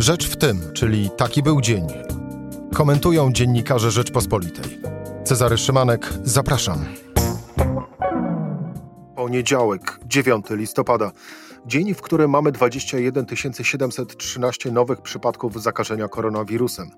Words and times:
Rzecz 0.00 0.28
w 0.28 0.36
tym, 0.36 0.72
czyli 0.72 1.10
taki 1.16 1.42
był 1.42 1.60
dzień. 1.60 1.86
Komentują 2.74 3.32
dziennikarze 3.32 3.90
Rzeczpospolitej. 3.90 4.78
Cezary 5.24 5.58
Szymanek, 5.58 6.12
zapraszam. 6.24 6.84
Poniedziałek, 9.16 10.00
9 10.06 10.46
listopada. 10.50 11.12
Dzień, 11.66 11.94
w 11.94 12.02
którym 12.02 12.30
mamy 12.30 12.52
21 12.52 13.26
713 13.62 14.72
nowych 14.72 15.02
przypadków 15.02 15.62
zakażenia 15.62 16.08
koronawirusem. 16.08 16.90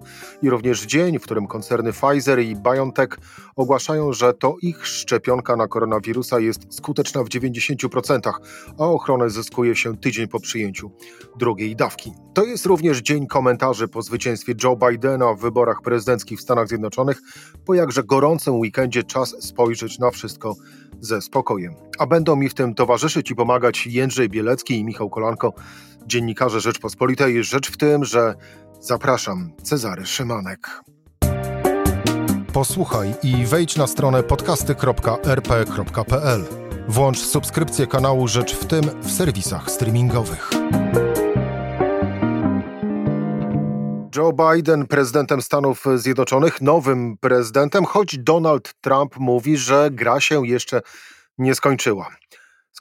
I 0.42 0.50
również 0.50 0.86
dzień, 0.86 1.18
w 1.18 1.22
którym 1.22 1.46
koncerny 1.46 1.92
Pfizer 1.92 2.40
i 2.40 2.56
BioNTech 2.56 3.18
ogłaszają, 3.56 4.12
że 4.12 4.34
to 4.34 4.56
ich 4.62 4.86
szczepionka 4.86 5.56
na 5.56 5.68
koronawirusa 5.68 6.40
jest 6.40 6.74
skuteczna 6.74 7.22
w 7.24 7.28
90%, 7.28 8.32
a 8.78 8.84
ochronę 8.84 9.30
zyskuje 9.30 9.76
się 9.76 9.96
tydzień 9.96 10.28
po 10.28 10.40
przyjęciu 10.40 10.90
drugiej 11.38 11.76
dawki. 11.76 12.12
To 12.34 12.44
jest 12.44 12.66
również 12.66 12.98
dzień 12.98 13.26
komentarzy 13.26 13.88
po 13.88 14.02
zwycięstwie 14.02 14.54
Joe 14.64 14.76
Bidena 14.76 15.34
w 15.34 15.40
wyborach 15.40 15.82
prezydenckich 15.84 16.38
w 16.38 16.42
Stanach 16.42 16.68
Zjednoczonych. 16.68 17.20
Po 17.66 17.74
jakże 17.74 18.04
gorącym 18.04 18.54
weekendzie 18.54 19.02
czas 19.02 19.36
spojrzeć 19.40 19.98
na 19.98 20.10
wszystko 20.10 20.54
ze 21.00 21.22
spokojem. 21.22 21.74
A 21.98 22.06
będą 22.06 22.36
mi 22.36 22.48
w 22.48 22.54
tym 22.54 22.74
towarzyszyć 22.74 23.30
i 23.30 23.34
pomagać 23.34 23.86
Jędrzej 23.86 24.28
Bielecki 24.28 24.51
i 24.70 24.84
Michał 24.84 25.10
Kolanko, 25.10 25.52
dziennikarze 26.06 26.60
Rzeczpospolitej. 26.60 27.44
Rzecz 27.44 27.70
w 27.70 27.76
tym, 27.76 28.04
że 28.04 28.34
zapraszam 28.80 29.52
Cezary 29.62 30.06
Szymanek. 30.06 30.82
Posłuchaj 32.52 33.14
i 33.22 33.46
wejdź 33.46 33.76
na 33.76 33.86
stronę 33.86 34.22
podcasty.rp.pl. 34.22 36.44
Włącz 36.88 37.18
subskrypcję 37.18 37.86
kanału 37.86 38.28
Rzecz 38.28 38.56
w 38.56 38.66
tym 38.66 38.82
w 39.02 39.12
serwisach 39.12 39.70
streamingowych. 39.70 40.50
Joe 44.16 44.32
Biden 44.32 44.86
prezydentem 44.86 45.42
Stanów 45.42 45.84
Zjednoczonych, 45.96 46.60
nowym 46.60 47.16
prezydentem, 47.16 47.84
choć 47.84 48.18
Donald 48.18 48.74
Trump 48.80 49.16
mówi, 49.16 49.56
że 49.56 49.88
gra 49.90 50.20
się 50.20 50.46
jeszcze 50.46 50.82
nie 51.38 51.54
skończyła. 51.54 52.08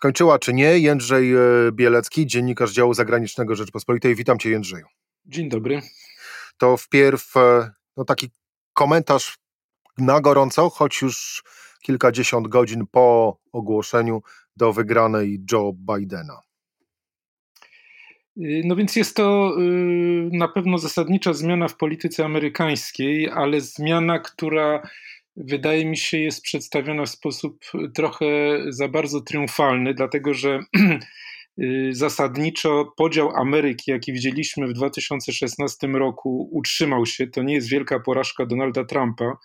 Skończyła 0.01 0.39
czy 0.39 0.53
nie? 0.53 0.79
Jędrzej 0.79 1.33
e, 1.33 1.37
Bielecki, 1.71 2.27
dziennikarz 2.27 2.71
działu 2.71 2.93
zagranicznego 2.93 3.55
Rzeczpospolitej. 3.55 4.15
Witam 4.15 4.39
cię 4.39 4.49
Jędrzeju. 4.49 4.85
Dzień 5.25 5.49
dobry. 5.49 5.81
To 6.57 6.77
wpierw 6.77 7.37
e, 7.37 7.71
no, 7.97 8.05
taki 8.05 8.29
komentarz 8.73 9.37
na 9.97 10.21
gorąco, 10.21 10.69
choć 10.69 11.01
już 11.01 11.43
kilkadziesiąt 11.81 12.47
godzin 12.47 12.83
po 12.91 13.37
ogłoszeniu 13.51 14.21
do 14.55 14.73
wygranej 14.73 15.39
Joe 15.51 15.73
Bidena. 15.73 16.41
Y, 18.37 18.61
no 18.65 18.75
więc 18.75 18.95
jest 18.95 19.15
to 19.15 19.55
y, 19.59 20.29
na 20.31 20.47
pewno 20.47 20.77
zasadnicza 20.77 21.33
zmiana 21.33 21.67
w 21.67 21.77
polityce 21.77 22.25
amerykańskiej, 22.25 23.29
ale 23.29 23.61
zmiana, 23.61 24.19
która 24.19 24.81
wydaje 25.47 25.85
mi 25.85 25.97
się 25.97 26.17
jest 26.17 26.41
przedstawiona 26.41 27.05
w 27.05 27.09
sposób 27.09 27.65
trochę 27.95 28.25
za 28.69 28.87
bardzo 28.87 29.21
triumfalny, 29.21 29.93
dlatego 29.93 30.33
że 30.33 30.59
y, 31.61 31.89
zasadniczo 31.91 32.93
podział 32.97 33.29
Ameryki, 33.35 33.91
jaki 33.91 34.13
widzieliśmy 34.13 34.67
w 34.67 34.73
2016 34.73 35.87
roku, 35.87 36.49
utrzymał 36.51 37.05
się. 37.05 37.27
To 37.27 37.43
nie 37.43 37.53
jest 37.53 37.69
wielka 37.69 37.99
porażka 37.99 38.45
Donalda 38.45 38.85
Trumpa. 38.85 39.37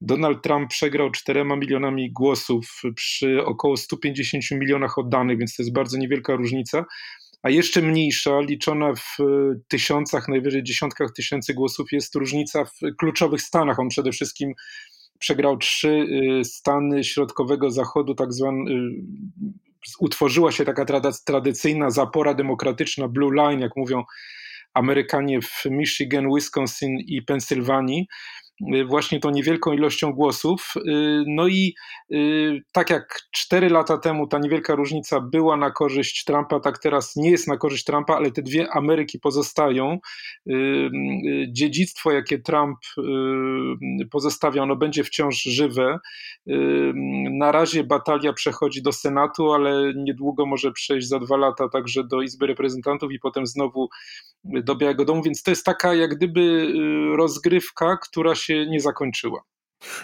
Donald 0.00 0.42
Trump 0.42 0.70
przegrał 0.70 1.10
4 1.10 1.44
milionami 1.44 2.12
głosów 2.12 2.82
przy 2.96 3.44
około 3.44 3.76
150 3.76 4.50
milionach 4.50 4.98
oddanych, 4.98 5.38
więc 5.38 5.56
to 5.56 5.62
jest 5.62 5.74
bardzo 5.74 5.98
niewielka 5.98 6.36
różnica 6.36 6.84
a 7.44 7.50
jeszcze 7.50 7.82
mniejsza, 7.82 8.40
liczona 8.40 8.92
w 8.94 9.20
e, 9.20 9.24
tysiącach, 9.68 10.28
najwyżej 10.28 10.62
dziesiątkach 10.62 11.12
tysięcy 11.12 11.54
głosów, 11.54 11.92
jest 11.92 12.14
różnica 12.14 12.64
w 12.64 12.96
kluczowych 12.98 13.42
stanach. 13.42 13.78
On 13.78 13.88
przede 13.88 14.12
wszystkim 14.12 14.52
przegrał 15.18 15.56
trzy 15.56 16.06
e, 16.40 16.44
stany 16.44 17.04
środkowego 17.04 17.70
zachodu, 17.70 18.14
tak 18.14 18.32
zwany 18.32 18.58
e, 18.58 18.74
utworzyła 20.00 20.52
się 20.52 20.64
taka 20.64 20.84
tradycyjna 21.24 21.90
zapora 21.90 22.34
demokratyczna, 22.34 23.08
blue 23.08 23.34
line, 23.34 23.60
jak 23.60 23.76
mówią 23.76 24.04
Amerykanie 24.74 25.40
w 25.42 25.64
Michigan, 25.70 26.34
Wisconsin 26.34 26.98
i 27.06 27.22
Pensylwanii. 27.22 28.06
Y, 28.60 28.84
właśnie 28.84 29.20
tą 29.20 29.30
niewielką 29.30 29.72
ilością 29.72 30.12
głosów. 30.12 30.74
Y, 30.76 31.24
no 31.26 31.48
i 31.48 31.74
y, 32.12 32.62
tak 32.72 32.90
jak 32.90 33.20
cztery 33.32 33.70
lata 33.70 33.98
temu 33.98 34.26
ta 34.26 34.38
niewielka 34.38 34.74
różnica 34.74 35.20
była 35.20 35.56
na 35.56 35.70
korzyść 35.70 36.24
Trumpa, 36.24 36.60
tak 36.60 36.78
teraz 36.78 37.16
nie 37.16 37.30
jest 37.30 37.48
na 37.48 37.56
korzyść 37.56 37.84
Trumpa, 37.84 38.16
ale 38.16 38.30
te 38.30 38.42
dwie 38.42 38.70
Ameryki 38.72 39.18
pozostają. 39.18 39.98
Dziedzictwo, 41.48 42.12
jakie 42.12 42.38
Trump 42.38 42.78
pozostawia, 44.10 44.62
ono 44.62 44.76
będzie 44.76 45.04
wciąż 45.04 45.42
żywe. 45.42 45.98
Na 47.30 47.52
razie 47.52 47.84
batalia 47.84 48.32
przechodzi 48.32 48.82
do 48.82 48.92
Senatu, 48.92 49.52
ale 49.52 49.92
niedługo 49.96 50.46
może 50.46 50.72
przejść 50.72 51.08
za 51.08 51.18
dwa 51.18 51.36
lata 51.36 51.68
także 51.68 52.04
do 52.04 52.22
Izby 52.22 52.46
Reprezentantów 52.46 53.12
i 53.12 53.18
potem 53.18 53.46
znowu 53.46 53.88
do 54.44 54.76
Białego 54.76 55.04
Domu, 55.04 55.22
więc 55.22 55.42
to 55.42 55.50
jest 55.50 55.64
taka 55.64 55.94
jak 55.94 56.14
gdyby 56.14 56.72
rozgrywka, 57.16 57.96
która 57.96 58.34
się 58.34 58.43
nie 58.48 58.80
zakończyła. 58.80 59.40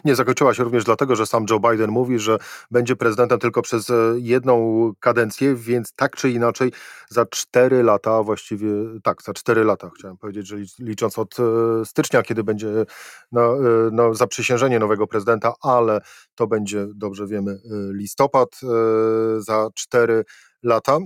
Nie 0.05 0.15
zakończyła 0.15 0.55
się 0.55 0.65
również 0.65 0.85
dlatego, 0.85 1.17
że 1.17 1.27
sam 1.27 1.47
Joe 1.51 1.61
Biden 1.61 1.91
mówi, 1.91 2.19
że 2.19 2.39
będzie 2.71 2.97
prezydentem 2.97 3.39
tylko 3.39 3.63
przez 3.63 3.91
e, 3.91 3.95
jedną 4.17 4.93
kadencję, 5.01 5.55
więc 5.55 5.93
tak 5.95 6.17
czy 6.17 6.31
inaczej 6.31 6.73
za 7.09 7.27
cztery 7.27 7.83
lata, 7.83 8.23
właściwie 8.23 8.69
tak, 9.03 9.23
za 9.23 9.33
cztery 9.33 9.65
lata 9.65 9.91
chciałem 9.99 10.17
powiedzieć, 10.17 10.47
że 10.47 10.57
licząc 10.79 11.19
od 11.19 11.37
e, 11.41 11.43
stycznia, 11.85 12.23
kiedy 12.23 12.45
będzie 12.45 12.69
no, 13.33 13.57
no, 13.93 14.15
zaprzysiężenie 14.15 14.79
nowego 14.79 15.07
prezydenta, 15.07 15.53
ale 15.63 16.01
to 16.35 16.47
będzie, 16.47 16.87
dobrze 16.95 17.27
wiemy, 17.27 17.61
listopad 17.93 18.61
za 19.39 19.69
cztery 19.75 20.25
lata. 20.63 20.99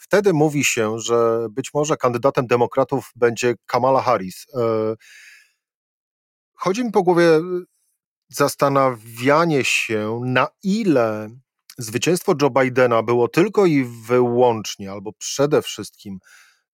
Wtedy 0.00 0.32
mówi 0.32 0.64
się, 0.64 0.98
że 0.98 1.46
być 1.50 1.74
może 1.74 1.96
kandydatem 1.96 2.46
demokratów 2.46 3.10
będzie 3.16 3.54
Kamala 3.66 4.00
Harris. 4.00 4.46
Chodzi 6.66 6.84
mi 6.84 6.92
po 6.92 7.02
głowie 7.02 7.36
y, 7.36 7.40
zastanawianie 8.28 9.64
się, 9.64 10.20
na 10.24 10.48
ile 10.62 11.28
zwycięstwo 11.78 12.34
Joe 12.42 12.50
Bidena 12.50 13.02
było 13.02 13.28
tylko 13.28 13.66
i 13.66 13.84
wyłącznie, 13.84 14.92
albo 14.92 15.12
przede 15.12 15.62
wszystkim 15.62 16.18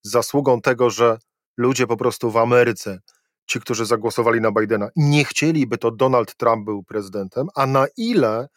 zasługą 0.02 0.60
tego, 0.60 0.90
że 0.90 1.18
ludzie 1.56 1.86
po 1.86 1.96
prostu 1.96 2.30
w 2.30 2.36
Ameryce, 2.36 2.98
ci, 3.46 3.60
którzy 3.60 3.86
zagłosowali 3.86 4.40
na 4.40 4.52
Bidena, 4.52 4.88
nie 4.96 5.24
chcieliby 5.24 5.78
to 5.78 5.90
Donald 5.90 6.36
Trump 6.36 6.64
był 6.64 6.82
prezydentem, 6.82 7.48
a 7.54 7.66
na 7.66 7.86
ile 7.96 8.48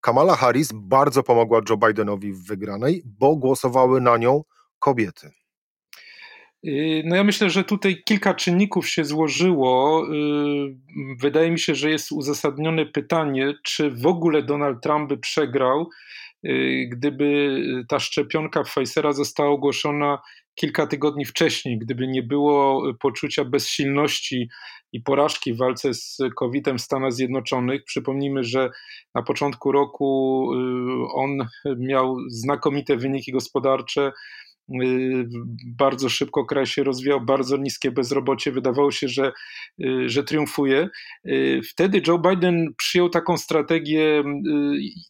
Kamala 0.00 0.36
Harris 0.36 0.70
bardzo 0.74 1.22
pomogła 1.22 1.60
Joe 1.70 1.76
Bidenowi 1.76 2.32
w 2.32 2.46
wygranej, 2.46 3.02
bo 3.04 3.36
głosowały 3.36 4.00
na 4.00 4.16
nią 4.16 4.42
kobiety. 4.78 5.43
Y, 6.66 7.02
no 7.04 7.16
ja 7.16 7.24
myślę, 7.24 7.50
że 7.50 7.64
tutaj 7.64 8.02
kilka 8.04 8.34
czynników 8.34 8.88
się 8.88 9.04
złożyło. 9.04 10.06
Y, 10.06 10.76
wydaje 11.20 11.50
mi 11.50 11.58
się, 11.58 11.74
że 11.74 11.90
jest 11.90 12.12
uzasadnione 12.12 12.86
pytanie, 12.86 13.54
czy 13.62 13.90
w 13.90 14.06
ogóle 14.06 14.42
Donald 14.42 14.82
Trump 14.82 15.08
by 15.08 15.18
przegrał, 15.18 15.88
y, 16.46 16.88
gdyby 16.92 17.60
ta 17.88 17.98
szczepionka 17.98 18.62
Pfizera 18.62 19.12
została 19.12 19.50
ogłoszona 19.50 20.18
kilka 20.54 20.86
tygodni 20.86 21.24
wcześniej, 21.24 21.78
gdyby 21.78 22.08
nie 22.08 22.22
było 22.22 22.82
poczucia 23.00 23.44
bezsilności 23.44 24.48
i 24.92 25.00
porażki 25.00 25.52
w 25.52 25.56
walce 25.56 25.94
z 25.94 26.18
COVID-em 26.36 26.78
w 26.78 26.82
Stanach 26.82 27.12
Zjednoczonych. 27.12 27.84
Przypomnijmy, 27.84 28.44
że 28.44 28.70
na 29.14 29.22
początku 29.22 29.72
roku 29.72 30.50
on 31.14 31.38
miał 31.78 32.16
znakomite 32.28 32.96
wyniki 32.96 33.32
gospodarcze 33.32 34.12
bardzo 35.66 36.08
szybko 36.08 36.44
kraj 36.44 36.66
się 36.66 36.84
rozwijał, 36.84 37.20
bardzo 37.20 37.56
niskie 37.56 37.90
bezrobocie, 37.90 38.52
wydawało 38.52 38.90
się, 38.90 39.08
że, 39.08 39.32
y, 39.84 40.08
że 40.08 40.24
triumfuje. 40.24 40.88
Y, 41.28 41.60
wtedy 41.70 42.02
Joe 42.06 42.18
Biden 42.18 42.74
przyjął 42.76 43.08
taką 43.08 43.36
strategię, 43.36 44.22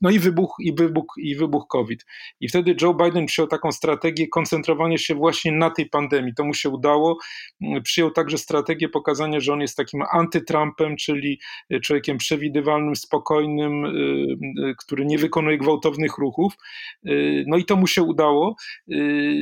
no 0.03 0.11
i 0.11 0.19
wybuch, 0.19 0.57
i 0.61 0.75
wybuch, 0.75 1.07
i 1.19 1.37
wybuch 1.37 1.67
COVID. 1.69 2.05
I 2.41 2.49
wtedy 2.49 2.77
Joe 2.83 2.95
Biden 2.95 3.27
przyjął 3.27 3.49
taką 3.49 3.73
strategię 3.73 4.29
koncentrowania 4.29 4.99
się 4.99 5.15
właśnie 5.15 5.53
na 5.53 5.71
tej 5.71 5.89
pandemii. 5.89 6.35
To 6.35 6.45
mu 6.45 6.55
się 6.55 6.69
udało. 6.69 7.19
Przyjął 7.83 8.11
także 8.11 8.39
strategię 8.39 8.89
pokazania, 8.89 9.41
że 9.41 9.53
on 9.53 9.61
jest 9.61 9.77
takim 9.77 10.03
antytrumpem, 10.13 10.97
czyli 10.97 11.41
człowiekiem 11.83 12.19
przewidywalnym, 12.19 12.97
spokojnym, 12.97 13.85
który 14.79 15.05
nie 15.05 15.19
wykonuje 15.19 15.59
gwałtownych 15.59 16.19
ruchów. 16.19 16.53
No 17.47 17.57
i 17.57 17.65
to 17.65 17.77
mu 17.77 17.87
się 17.87 18.03
udało. 18.03 18.57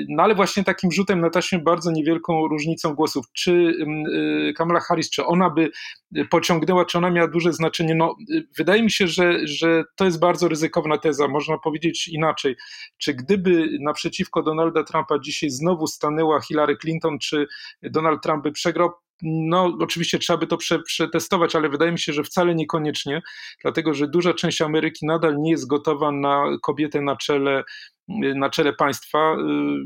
No 0.08 0.22
ale 0.22 0.34
właśnie 0.34 0.64
takim 0.64 0.93
rzutem 0.93 1.20
na 1.20 1.31
taśmę 1.31 1.58
bardzo 1.58 1.93
niewielką 1.93 2.49
różnicą 2.49 2.94
głosów. 2.94 3.26
Czy 3.32 3.75
Kamala 4.56 4.81
Harris, 4.81 5.10
czy 5.10 5.26
ona 5.26 5.50
by 5.50 5.70
pociągnęła, 6.31 6.84
czy 6.84 6.99
ona 6.99 7.10
miała 7.10 7.28
duże 7.28 7.52
znaczenie? 7.52 7.94
No, 7.94 8.16
wydaje 8.58 8.82
mi 8.82 8.90
się, 8.90 9.06
że, 9.08 9.46
że 9.46 9.84
to 9.96 10.04
jest 10.04 10.20
bardzo 10.20 10.49
ryzykowna 10.49 10.99
teza. 10.99 11.28
Można 11.28 11.58
powiedzieć 11.58 12.08
inaczej. 12.08 12.56
Czy 12.99 13.14
gdyby 13.14 13.69
naprzeciwko 13.81 14.43
Donalda 14.43 14.84
Trumpa 14.84 15.19
dzisiaj 15.19 15.50
znowu 15.50 15.87
stanęła 15.87 16.40
Hillary 16.40 16.76
Clinton, 16.76 17.19
czy 17.19 17.46
Donald 17.82 18.22
Trump 18.22 18.44
by 18.44 18.52
przegrał? 18.52 18.90
No, 19.22 19.76
oczywiście 19.80 20.19
trzeba 20.19 20.36
by 20.36 20.46
to 20.46 20.56
prze, 20.56 20.82
przetestować, 20.82 21.56
ale 21.56 21.69
wydaje 21.69 21.92
mi 21.92 21.98
się, 21.98 22.12
że 22.12 22.24
wcale 22.24 22.54
niekoniecznie, 22.54 23.22
dlatego 23.62 23.94
że 23.94 24.08
duża 24.08 24.34
część 24.34 24.62
Ameryki 24.62 25.06
nadal 25.06 25.36
nie 25.38 25.50
jest 25.50 25.66
gotowa 25.66 26.12
na 26.12 26.44
kobietę 26.62 27.00
na 27.00 27.16
czele 27.16 27.64
na 28.34 28.50
czele 28.50 28.72
państwa, 28.72 29.36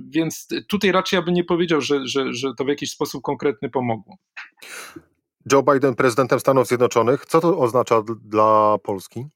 więc 0.08 0.48
tutaj 0.68 0.92
raczej 0.92 1.16
ja 1.16 1.22
bym 1.22 1.34
nie 1.34 1.44
powiedział, 1.44 1.80
że, 1.80 2.06
że, 2.06 2.32
że 2.32 2.54
to 2.54 2.64
w 2.64 2.68
jakiś 2.68 2.90
sposób 2.90 3.22
konkretny 3.22 3.70
pomogło. 3.70 4.16
Joe 5.52 5.62
Biden 5.62 5.94
prezydentem 5.94 6.40
Stanów 6.40 6.66
Zjednoczonych. 6.66 7.26
Co 7.26 7.40
to 7.40 7.58
oznacza 7.58 8.02
dla 8.24 8.76
Polski? 8.82 9.26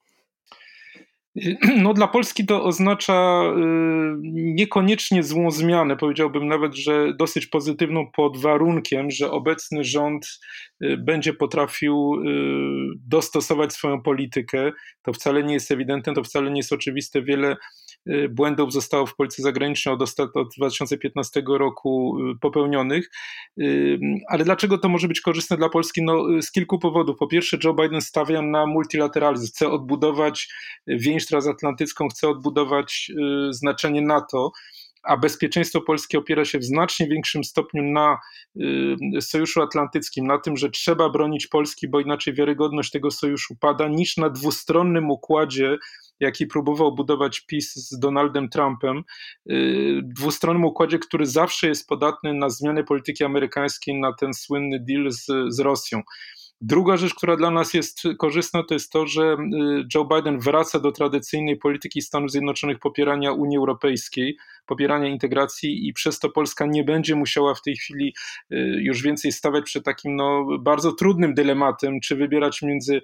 No, 1.82 1.94
dla 1.94 2.08
Polski 2.08 2.46
to 2.46 2.64
oznacza 2.64 3.42
y, 3.42 3.60
niekoniecznie 4.32 5.22
złą 5.22 5.50
zmianę. 5.50 5.96
Powiedziałbym 5.96 6.48
nawet, 6.48 6.74
że 6.74 7.14
dosyć 7.18 7.46
pozytywną 7.46 8.10
pod 8.16 8.36
warunkiem, 8.36 9.10
że 9.10 9.30
obecny 9.30 9.84
rząd 9.84 10.26
y, 10.84 10.96
będzie 10.96 11.32
potrafił 11.32 12.14
y, 12.14 12.98
dostosować 13.06 13.72
swoją 13.72 14.02
politykę. 14.02 14.72
To 15.02 15.12
wcale 15.12 15.42
nie 15.42 15.54
jest 15.54 15.70
ewidentne, 15.70 16.14
to 16.14 16.24
wcale 16.24 16.50
nie 16.50 16.58
jest 16.58 16.72
oczywiste. 16.72 17.22
Wiele 17.22 17.56
błędów 18.30 18.72
zostało 18.72 19.06
w 19.06 19.16
polityce 19.16 19.42
zagranicznej 19.42 19.94
od, 19.94 20.02
od 20.34 20.48
2015 20.56 21.42
roku 21.46 22.18
y, 22.30 22.38
popełnionych. 22.38 23.10
Y, 23.60 23.98
ale 24.28 24.44
dlaczego 24.44 24.78
to 24.78 24.88
może 24.88 25.08
być 25.08 25.20
korzystne 25.20 25.56
dla 25.56 25.68
Polski? 25.68 26.02
No, 26.02 26.42
z 26.42 26.52
kilku 26.52 26.78
powodów. 26.78 27.16
Po 27.18 27.26
pierwsze, 27.26 27.58
Joe 27.64 27.74
Biden 27.74 28.00
stawia 28.00 28.42
na 28.42 28.66
multilateralizm, 28.66 29.46
chce 29.46 29.68
odbudować 29.68 30.48
więź 30.86 31.26
transatlantycką, 31.26 32.08
chce 32.08 32.28
odbudować 32.28 33.10
znaczenie 33.50 34.02
NATO 34.02 34.52
a 35.02 35.16
bezpieczeństwo 35.16 35.80
Polski 35.80 36.16
opiera 36.16 36.44
się 36.44 36.58
w 36.58 36.64
znacznie 36.64 37.08
większym 37.08 37.44
stopniu 37.44 37.82
na 37.82 38.18
Sojuszu 39.20 39.62
Atlantyckim, 39.62 40.26
na 40.26 40.38
tym, 40.38 40.56
że 40.56 40.70
trzeba 40.70 41.10
bronić 41.10 41.46
Polski, 41.46 41.88
bo 41.88 42.00
inaczej 42.00 42.34
wiarygodność 42.34 42.90
tego 42.90 43.10
sojuszu 43.10 43.56
pada, 43.60 43.88
niż 43.88 44.16
na 44.16 44.30
dwustronnym 44.30 45.10
układzie 45.10 45.78
jaki 46.20 46.46
próbował 46.46 46.94
budować 46.94 47.40
PiS 47.40 47.74
z 47.74 47.98
Donaldem 47.98 48.48
Trumpem, 48.48 49.02
y, 49.50 50.00
dwustronnym 50.04 50.64
układzie, 50.64 50.98
który 50.98 51.26
zawsze 51.26 51.68
jest 51.68 51.88
podatny 51.88 52.34
na 52.34 52.50
zmianę 52.50 52.84
polityki 52.84 53.24
amerykańskiej, 53.24 54.00
na 54.00 54.12
ten 54.12 54.34
słynny 54.34 54.80
deal 54.80 55.10
z, 55.10 55.26
z 55.48 55.60
Rosją. 55.60 56.02
Druga 56.62 56.96
rzecz, 56.96 57.14
która 57.14 57.36
dla 57.36 57.50
nas 57.50 57.74
jest 57.74 58.02
korzystna, 58.18 58.62
to 58.62 58.74
jest 58.74 58.92
to, 58.92 59.06
że 59.06 59.22
y, 59.22 59.36
Joe 59.94 60.04
Biden 60.04 60.38
wraca 60.38 60.80
do 60.80 60.92
tradycyjnej 60.92 61.56
polityki 61.56 62.02
Stanów 62.02 62.30
Zjednoczonych 62.30 62.78
popierania 62.78 63.32
Unii 63.32 63.58
Europejskiej, 63.58 64.36
popierania 64.66 65.08
integracji 65.08 65.88
i 65.88 65.92
przez 65.92 66.18
to 66.18 66.30
Polska 66.30 66.66
nie 66.66 66.84
będzie 66.84 67.14
musiała 67.14 67.54
w 67.54 67.62
tej 67.62 67.76
chwili 67.76 68.14
y, 68.52 68.56
już 68.80 69.02
więcej 69.02 69.32
stawać 69.32 69.64
przed 69.64 69.84
takim 69.84 70.16
no, 70.16 70.46
bardzo 70.58 70.92
trudnym 70.92 71.34
dylematem, 71.34 72.00
czy 72.00 72.16
wybierać 72.16 72.62
między 72.62 73.00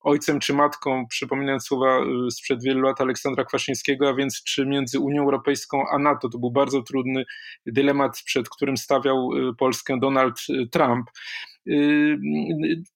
ojcem 0.00 0.40
czy 0.40 0.54
matką, 0.54 1.06
przypominając 1.10 1.64
słowa 1.64 2.00
y, 2.26 2.30
sprzed 2.30 2.62
wielu 2.62 2.80
lat 2.80 3.00
Aleksandra 3.00 3.44
Kwaszyńskiego, 3.44 4.08
a 4.08 4.14
więc 4.14 4.42
czy 4.42 4.66
między 4.66 4.98
Unią 4.98 5.22
Europejską 5.22 5.84
a 5.92 5.98
NATO. 5.98 6.28
To 6.28 6.38
był 6.38 6.50
bardzo 6.50 6.82
trudny 6.82 7.24
dylemat, 7.66 8.22
przed 8.24 8.48
którym 8.48 8.76
stawiał 8.76 9.30
y, 9.32 9.54
Polskę 9.54 9.98
Donald 10.00 10.36
y, 10.50 10.68
Trump. 10.68 11.10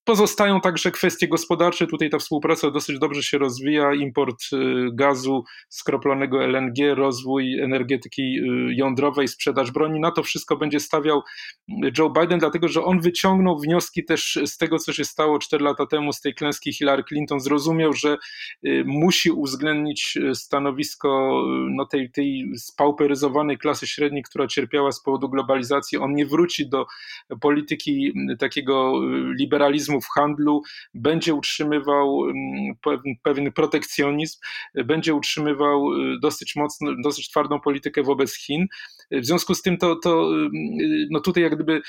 Pozostają 0.05 0.61
także 0.61 0.91
kwestie 0.91 1.29
gospodarcze. 1.29 1.87
Tutaj 1.87 2.11
ta 2.11 2.19
współpraca 2.19 2.71
dosyć 2.71 2.99
dobrze 2.99 3.23
się 3.23 3.39
rozwija. 3.39 3.95
Import 3.95 4.45
gazu 4.93 5.45
skroplonego 5.69 6.45
LNG, 6.45 6.95
rozwój 6.95 7.61
energetyki 7.61 8.41
jądrowej, 8.69 9.29
sprzedaż 9.29 9.71
broni. 9.71 10.01
Na 10.01 10.11
to 10.11 10.23
wszystko 10.23 10.57
będzie 10.57 10.81
stawiał 10.81 11.23
Joe 11.99 12.11
Biden, 12.11 12.39
dlatego 12.39 12.69
że 12.69 12.85
on 12.85 13.01
wyciągnął 13.01 13.59
wnioski 13.59 14.05
też 14.05 14.39
z 14.47 14.57
tego, 14.57 14.79
co 14.79 14.93
się 14.93 15.05
stało 15.05 15.39
4 15.39 15.65
lata 15.65 15.87
temu, 15.87 16.13
z 16.13 16.21
tej 16.21 16.35
klęski 16.35 16.73
Hillary 16.73 17.05
Clinton. 17.05 17.41
Zrozumiał, 17.41 17.93
że 17.93 18.17
musi 18.85 19.31
uwzględnić 19.31 20.19
stanowisko 20.35 21.43
no, 21.71 21.87
tej, 21.87 22.11
tej 22.11 22.51
spauperyzowanej 22.57 23.59
klasy 23.59 23.87
średniej, 23.87 24.23
która 24.23 24.47
cierpiała 24.47 24.93
z 24.93 25.03
powodu 25.03 25.29
globalizacji. 25.29 25.99
On 25.99 26.15
nie 26.15 26.27
wróci 26.27 26.69
do 26.69 26.87
polityki 27.41 28.13
takiego 28.39 28.93
y, 29.31 29.35
w 30.01 30.09
handlu, 30.15 30.63
będzie 30.95 31.35
utrzymywał 31.35 32.25
mm, 32.25 32.75
pewien 33.23 33.53
protekcjonizm, 33.53 34.41
będzie 34.75 35.15
utrzymywał 35.15 35.93
y, 35.93 36.19
dosyć 36.23 36.57
mocno, 36.57 36.91
dosyć 37.03 37.31
twardą 37.31 37.61
politykę 37.61 38.03
wobec 38.03 38.35
Chin. 38.35 38.67
W 39.11 39.27
związku 39.27 39.55
z 39.55 39.63
tym 39.63 39.79
to, 39.79 39.97
to 39.97 40.35
y, 40.35 40.49
no 41.11 41.21
tutaj 41.21 41.43
jak 41.43 41.55
gdyby 41.55 41.83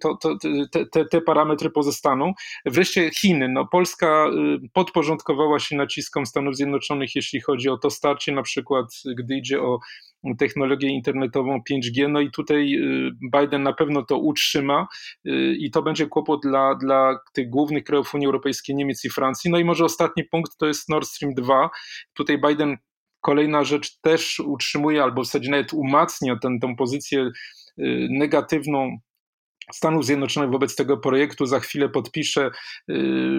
to, 0.00 0.16
to, 0.16 0.36
te, 0.72 0.86
te, 0.86 1.04
te 1.04 1.20
parametry 1.20 1.70
pozostaną. 1.70 2.32
Wreszcie 2.66 3.10
Chiny. 3.10 3.48
No 3.48 3.66
Polska 3.66 4.26
podporządkowała 4.72 5.58
się 5.58 5.76
naciskom 5.76 6.26
Stanów 6.26 6.56
Zjednoczonych, 6.56 7.14
jeśli 7.14 7.40
chodzi 7.40 7.68
o 7.68 7.78
to 7.78 7.90
starcie, 7.90 8.32
na 8.32 8.42
przykład 8.42 8.86
gdy 9.16 9.36
idzie 9.36 9.62
o 9.62 9.78
technologię 10.38 10.88
internetową 10.88 11.60
5G. 11.70 12.08
No 12.10 12.20
i 12.20 12.30
tutaj 12.30 12.74
y, 12.74 13.10
Biden 13.38 13.62
na 13.62 13.72
pewno 13.72 14.02
to 14.02 14.18
utrzyma 14.18 14.86
y, 15.26 15.56
i 15.58 15.70
to 15.70 15.82
będzie 15.82 16.06
kłopot 16.06 16.42
dla, 16.42 16.74
dla 16.74 17.18
tych 17.32 17.50
głównych 17.50 17.84
krajów 17.84 18.14
Unii 18.14 18.26
Europejskiej, 18.26 18.76
Niemiec 18.76 19.04
i 19.04 19.10
Francji. 19.10 19.50
No 19.50 19.58
i 19.58 19.64
może 19.64 19.84
ostatni 19.84 20.24
punkt 20.24 20.56
to 20.56 20.66
jest 20.66 20.88
Nord 20.88 21.08
Stream 21.08 21.34
2. 21.34 21.70
Tutaj 22.14 22.40
Biden 22.48 22.76
kolejna 23.20 23.64
rzecz 23.64 24.00
też 24.00 24.40
utrzymuje 24.40 25.02
albo 25.02 25.22
w 25.22 25.26
zasadzie 25.26 25.50
nawet 25.50 25.72
umacnia 25.72 26.38
tę, 26.42 26.58
pozycję 26.78 27.20
y, 27.22 27.32
negatywną 28.10 28.98
Stanów 29.72 30.06
Zjednoczonych 30.06 30.50
wobec 30.50 30.76
tego 30.76 30.96
projektu 30.96 31.46
za 31.46 31.60
chwilę 31.60 31.88
podpisze 31.88 32.50
y, 32.90 32.94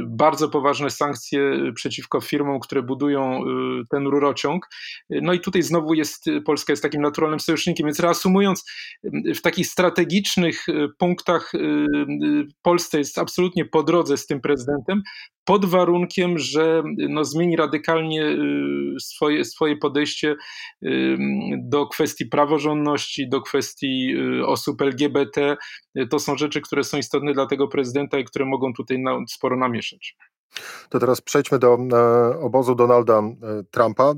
bardzo 0.08 0.50
poważne 0.50 0.90
sankcje 0.90 1.72
przeciwko 1.76 2.22
firmom, 2.22 2.60
które 2.60 2.84
budują 2.84 3.44
y, 3.44 3.86
ten 3.90 4.08
rurociąg. 4.08 4.68
No 5.10 5.34
i 5.34 5.40
tutaj 5.40 5.62
znowu 5.62 5.94
jest 5.94 6.26
Polska 6.46 6.74
jest 6.74 6.84
takim 6.84 7.02
naturalnym 7.02 7.40
sojusznikiem. 7.40 7.86
Więc 7.86 8.00
reasumując, 8.00 8.66
w 9.36 9.42
takich 9.42 9.68
strategicznych 9.68 10.70
y, 10.70 10.88
punktach 10.98 11.52
Polsce 12.62 12.98
jest 12.98 13.18
absolutnie 13.18 13.66
po 13.66 13.84
drodze 13.84 14.18
z 14.18 14.26
tym 14.26 14.42
prezydentem 14.42 15.04
pod 15.46 15.66
warunkiem, 15.66 16.38
że 16.38 16.84
no, 16.98 17.26
zmieni 17.26 17.56
radykalnie 17.56 18.24
y, 18.24 19.00
swoje, 19.00 19.46
swoje 19.46 19.78
podejście 19.78 20.36
y, 20.84 21.18
do 21.58 21.88
kwestii 21.88 22.26
praworządności, 22.26 23.30
do 23.30 23.42
kwestii 23.42 24.16
y, 24.40 24.46
osób 24.46 24.82
LGBT. 24.82 25.58
To 26.10 26.20
są 26.20 26.38
rzeczy, 26.38 26.62
które 26.62 26.84
są 26.84 26.98
istotne 26.98 27.34
dla 27.34 27.46
tego 27.46 27.68
prezydenta 27.68 28.20
i 28.20 28.24
które 28.24 28.46
mogą 28.46 28.74
tutaj 28.74 29.04
sporo 29.28 29.58
namieszać. 29.58 30.16
To 30.90 31.00
teraz 31.00 31.22
przejdźmy 31.22 31.60
do 31.60 31.78
e, 31.94 32.40
obozu 32.40 32.76
Donalda 32.76 33.20
e, 33.20 33.34
Trumpa. 33.72 34.14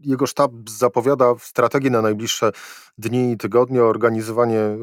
Jego 0.00 0.26
sztab 0.26 0.50
zapowiada 0.68 1.34
strategię 1.38 1.90
na 1.90 2.02
najbliższe 2.02 2.52
dni 2.98 3.32
i 3.32 3.36
tygodnie, 3.36 3.82
organizowanie 3.82 4.60
e, 4.60 4.78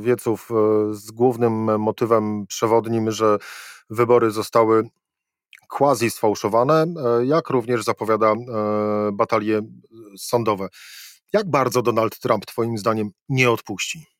wieców 0.00 0.50
z 0.90 1.10
głównym 1.10 1.80
motywem 1.80 2.46
przewodnim, 2.46 3.10
że 3.10 3.38
wybory 3.90 4.30
zostały 4.30 4.88
quasi 5.74 6.10
sfałszowane, 6.10 6.82
e, 6.82 7.26
jak 7.26 7.50
również 7.50 7.84
zapowiada 7.84 8.32
e, 8.32 8.36
batalie 9.12 9.60
sądowe. 10.18 10.68
Jak 11.32 11.50
bardzo 11.50 11.82
Donald 11.82 12.18
Trump, 12.18 12.46
Twoim 12.46 12.78
zdaniem, 12.78 13.10
nie 13.28 13.50
odpuści? 13.50 14.13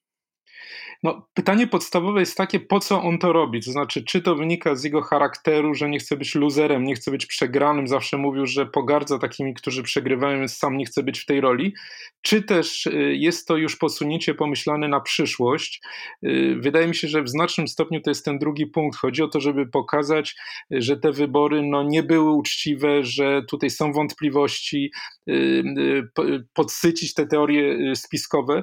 No, 1.05 1.29
pytanie 1.35 1.67
podstawowe 1.67 2.21
jest 2.21 2.37
takie, 2.37 2.61
po 2.61 2.81
co 2.81 3.03
on 3.03 3.19
to 3.19 3.33
robi? 3.33 3.61
To 3.63 3.73
znaczy, 3.73 4.05
czy 4.05 4.23
to 4.23 4.37
wynika 4.37 4.75
z 4.75 4.85
jego 4.85 5.03
charakteru, 5.03 5.75
że 5.75 5.89
nie 5.89 5.99
chce 5.99 6.17
być 6.17 6.35
luzerem, 6.35 6.85
nie 6.85 6.95
chce 6.95 7.11
być 7.11 7.27
przegranym, 7.27 7.89
zawsze 7.89 8.17
mówił, 8.17 8.47
że 8.47 8.67
pogardza 8.67 9.19
takimi, 9.19 9.55
którzy 9.55 9.83
przegrywają, 9.83 10.39
więc 10.39 10.57
sam 10.57 10.77
nie 10.77 10.85
chce 10.85 11.03
być 11.03 11.21
w 11.21 11.27
tej 11.27 11.41
roli, 11.41 11.75
czy 12.23 12.43
też 12.43 12.87
y, 12.87 13.17
jest 13.17 13.49
to 13.49 13.57
już 13.57 13.77
posunięcie 13.77 14.35
pomyślane 14.35 14.89
na 14.89 15.01
przyszłość? 15.01 15.81
Y, 16.27 16.57
wydaje 16.61 16.87
mi 16.87 16.95
się, 16.95 17.09
że 17.09 17.23
w 17.23 17.29
znacznym 17.29 17.69
stopniu 17.69 18.01
to 18.01 18.11
jest 18.11 18.25
ten 18.25 18.39
drugi 18.39 18.67
punkt. 18.67 18.99
Chodzi 18.99 19.23
o 19.23 19.29
to, 19.29 19.41
żeby 19.41 19.67
pokazać, 19.67 20.37
że 20.71 20.97
te 20.97 21.13
wybory 21.13 21.63
no, 21.63 21.83
nie 21.83 22.03
były 22.03 22.31
uczciwe, 22.31 23.05
że 23.05 23.43
tutaj 23.51 23.71
są 23.71 23.93
wątpliwości, 23.93 24.91
y, 25.31 26.09
podsycić 26.55 27.15
te 27.15 27.27
teorie 27.27 27.97
spiskowe, 27.97 28.63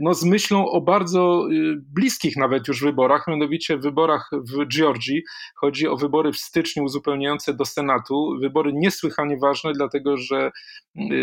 no, 0.00 0.14
z 0.14 0.24
myślą 0.24 0.70
o 0.70 0.80
bardzo 0.80 1.46
bliskich 1.94 2.36
nawet 2.36 2.68
już 2.68 2.82
wyborach, 2.82 3.26
mianowicie 3.28 3.76
wyborach 3.76 4.30
w 4.32 4.66
Georgii. 4.66 5.22
Chodzi 5.56 5.88
o 5.88 5.96
wybory 5.96 6.32
w 6.32 6.36
styczniu 6.36 6.84
uzupełniające 6.84 7.54
do 7.54 7.64
Senatu. 7.64 8.38
Wybory 8.40 8.72
niesłychanie 8.74 9.36
ważne, 9.42 9.72
dlatego 9.72 10.16
że 10.16 10.50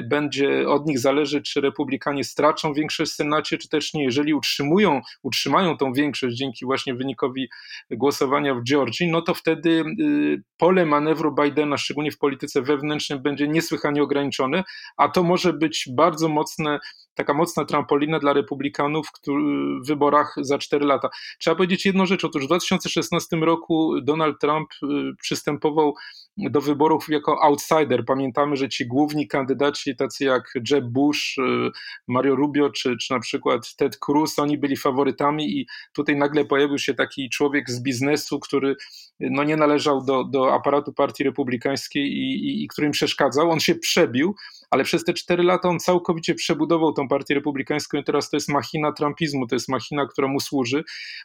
będzie 0.10 0.70
od 0.70 0.88
nich 0.88 1.00
zależy, 1.00 1.42
czy 1.42 1.62
republikanie 1.62 2.24
stracą 2.24 2.74
większość 2.74 3.12
w 3.12 3.16
Senacie, 3.16 3.58
czy 3.58 3.70
też 3.70 3.94
nie. 3.94 4.04
Jeżeli 4.04 4.34
utrzymują, 4.34 5.02
utrzymają 5.24 5.78
tą 5.78 5.94
większość 5.94 6.38
dzięki 6.38 6.66
właśnie 6.66 6.96
wynikowi 6.96 7.50
głosowania 7.92 8.56
w 8.56 8.64
Georgii, 8.64 9.12
no 9.12 9.22
to 9.22 9.34
wtedy 9.34 9.84
pole 10.58 10.86
manewru 10.86 11.36
Bidena, 11.42 11.78
szczególnie 11.78 12.12
w 12.12 12.18
polityce 12.18 12.62
wewnętrznej, 12.62 13.20
będzie 13.20 13.48
niesłychanie 13.48 14.04
ograniczone, 14.04 14.64
a 14.98 15.10
to 15.10 15.24
może 15.24 15.54
być 15.54 15.90
bardzo 15.96 16.30
mocne 16.30 16.80
taka 17.16 17.34
mocna 17.34 17.66
trampolina 17.66 18.20
dla 18.20 18.34
republikanów 18.34 19.08
w 19.84 19.88
wyborach 19.88 20.36
za 20.42 20.58
4 20.58 20.86
lata. 20.86 21.10
Trzeba 21.40 21.56
powiedzieć 21.56 21.86
jedną 21.86 22.06
rzecz, 22.06 22.26
otóż 22.26 22.44
w 22.44 22.48
2016 22.48 23.38
roku 23.38 24.02
Donald 24.02 24.40
Trump 24.40 24.70
y, 24.84 24.88
przystępował 25.22 25.94
do 26.38 26.62
wyborów 26.62 27.10
jako 27.10 27.44
outsider. 27.44 28.06
Pamiętamy, 28.06 28.56
że 28.56 28.70
ci 28.70 28.88
główni 28.88 29.28
kandydaci, 29.28 29.96
tacy 29.96 30.24
jak 30.24 30.54
Jeb 30.72 30.86
Bush, 30.86 31.38
y, 31.38 31.42
Mario 32.08 32.36
Rubio 32.36 32.70
czy, 32.70 32.98
czy 32.98 33.14
na 33.14 33.20
przykład 33.20 33.76
Ted 33.76 33.98
Cruz, 33.98 34.40
oni 34.40 34.58
byli 34.58 34.78
faworytami 34.78 35.60
i 35.60 35.68
tutaj 35.94 36.16
nagle 36.16 36.46
pojawił 36.46 36.78
się 36.78 36.94
taki 36.94 37.30
człowiek 37.30 37.70
z 37.70 37.82
biznesu, 37.84 38.40
który 38.40 38.76
no, 39.20 39.44
nie 39.44 39.58
należał 39.58 40.06
do, 40.06 40.24
do 40.24 40.54
aparatu 40.54 40.94
partii 40.94 41.24
republikańskiej 41.24 42.04
i, 42.04 42.48
i, 42.48 42.64
i 42.64 42.68
którym 42.68 42.92
przeszkadzał. 42.92 43.52
On 43.52 43.60
się 43.60 43.76
przebił, 43.76 44.36
ale 44.72 44.84
przez 44.84 45.04
te 45.04 45.14
cztery 45.14 45.44
lata 45.44 45.70
on 45.70 45.80
całkowicie 45.80 46.36
przebudował 46.36 46.94
tą 46.94 47.08
partię 47.08 47.34
republikańską 47.34 47.98
i 47.98 48.04
teraz 48.04 48.30
to 48.30 48.38
jest 48.38 48.50
machina 48.50 48.92
trumpizmu, 48.92 49.48
to 49.48 49.56
jest 49.56 49.70
machina, 49.70 50.06
która 50.06 50.28
mu 50.28 50.40
służy. 50.40 50.84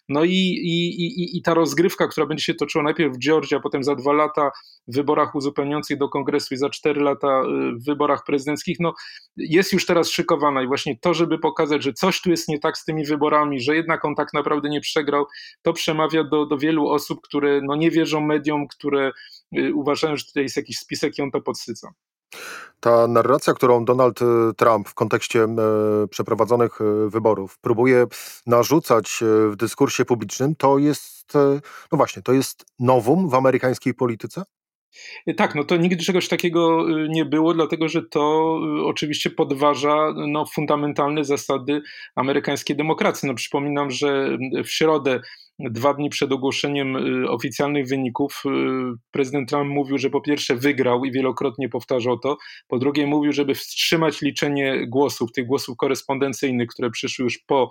No 0.09 0.25
i, 0.25 0.37
i, 0.62 1.04
i, 1.04 1.38
i 1.38 1.42
ta 1.42 1.54
rozgrywka, 1.54 2.09
która 2.09 2.26
będzie 2.26 2.44
się 2.44 2.54
toczyła 2.54 2.85
najpierw 2.85 3.14
w 3.14 3.18
Georgii, 3.18 3.56
a 3.56 3.61
potem 3.61 3.85
za 3.85 3.94
dwa 3.94 4.12
lata 4.12 4.50
w 4.88 4.94
wyborach 4.94 5.35
uzupełniających 5.35 5.99
do 5.99 6.09
kongresu 6.09 6.54
i 6.54 6.56
za 6.56 6.70
cztery 6.70 7.00
lata 7.00 7.42
y, 7.42 7.73
w 7.76 7.85
wyborach 7.85 8.25
prezydenckich, 8.25 8.80
no 8.80 8.94
jest 9.37 9.73
już 9.73 9.87
teraz 9.87 10.09
szykowana 10.09 10.62
i 10.62 10.66
właśnie 10.66 10.99
to, 10.99 11.14
żeby 11.14 11.38
pokazać, 11.38 11.82
że 11.82 11.92
coś 11.92 12.20
tu 12.20 12.30
jest 12.30 12.49
nie 12.49 12.59
tak 12.59 12.78
z 12.78 12.85
tymi 12.85 13.04
wyborami, 13.04 13.61
że 13.61 13.76
jednak 13.76 14.04
on 14.04 14.14
tak 14.14 14.32
naprawdę 14.32 14.68
nie 14.68 14.80
przegrał, 14.80 15.26
to 15.62 15.73
przemawia 15.73 16.25
do, 16.25 16.47
do 16.47 16.59
wielu 16.59 16.88
osób, 16.88 17.20
które 17.23 17.61
no 17.62 17.76
nie 17.76 17.90
wierzą 17.90 18.20
mediom, 18.20 18.68
które 18.68 19.12
y, 19.59 19.75
uważają, 19.75 20.16
że 20.16 20.25
tutaj 20.25 20.42
jest 20.42 20.56
jakiś 20.56 20.78
spisek 20.78 21.18
i 21.18 21.23
on 21.23 21.30
to 21.30 21.40
podsyca. 21.40 21.92
Ta 22.80 23.06
narracja, 23.08 23.54
którą 23.54 23.84
Donald 23.84 24.22
e, 24.22 24.25
Trump 24.56 24.88
w 24.88 24.94
kontekście 24.94 25.42
e, 25.44 25.49
przeprowadzonych 26.10 26.80
e, 26.80 27.10
wyborów 27.10 27.58
próbuje 27.58 28.06
narzucać 28.46 29.18
w 29.50 29.56
dyskursie 29.56 30.04
publicznym, 30.04 30.56
to 30.56 30.78
jest, 30.78 31.32
no 31.92 31.96
właśnie, 31.99 32.22
to 32.22 32.32
jest 32.32 32.64
nowum 32.78 33.28
w 33.28 33.34
amerykańskiej 33.34 33.94
polityce? 33.94 34.42
Tak, 35.37 35.54
no 35.54 35.64
to 35.64 35.76
nigdy 35.76 36.04
czegoś 36.04 36.28
takiego 36.28 36.87
nie 37.08 37.25
było, 37.25 37.54
dlatego 37.54 37.88
że 37.88 38.02
to 38.02 38.54
oczywiście 38.84 39.30
podważa 39.30 40.12
no, 40.28 40.46
fundamentalne 40.46 41.25
zasady 41.25 41.82
amerykańskiej 42.14 42.76
demokracji. 42.76 43.28
No, 43.28 43.34
przypominam, 43.34 43.90
że 43.90 44.38
w 44.64 44.68
środę 44.68 45.20
dwa 45.71 45.95
dni 45.95 46.11
przed 46.11 46.33
ogłoszeniem 46.33 46.97
y, 46.97 47.31
oficjalnych 47.31 47.87
wyników 47.87 48.43
y, 48.47 48.50
prezydent 49.11 49.49
Trump 49.49 49.71
mówił, 49.71 49.99
że 49.99 50.11
po 50.11 50.21
pierwsze 50.21 50.57
wygrał 50.57 51.05
i 51.05 51.12
wielokrotnie 51.12 51.69
powtarzał 51.69 52.19
to, 52.19 52.37
po 52.69 52.79
drugie 52.79 53.07
mówił, 53.07 53.33
żeby 53.33 53.55
wstrzymać 53.55 54.21
liczenie 54.21 54.87
głosów, 54.87 55.33
tych 55.33 55.47
głosów 55.47 55.76
korespondencyjnych, 55.76 56.69
które 56.69 56.90
przyszły 56.90 57.23
już 57.25 57.38
po 57.38 57.71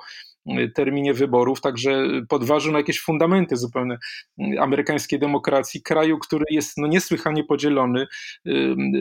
y, 0.59 0.71
terminie 0.75 1.13
wyborów, 1.13 1.61
także 1.61 2.07
podważył 2.29 2.71
na 2.71 2.77
jakieś 2.77 3.01
fundamenty 3.01 3.57
zupełnie 3.57 3.97
amerykańskiej 4.59 5.19
demokracji, 5.19 5.81
kraju, 5.81 6.19
który 6.19 6.45
jest 6.49 6.77
no, 6.77 6.87
niesłychanie 6.87 7.43
podzielony 7.43 8.07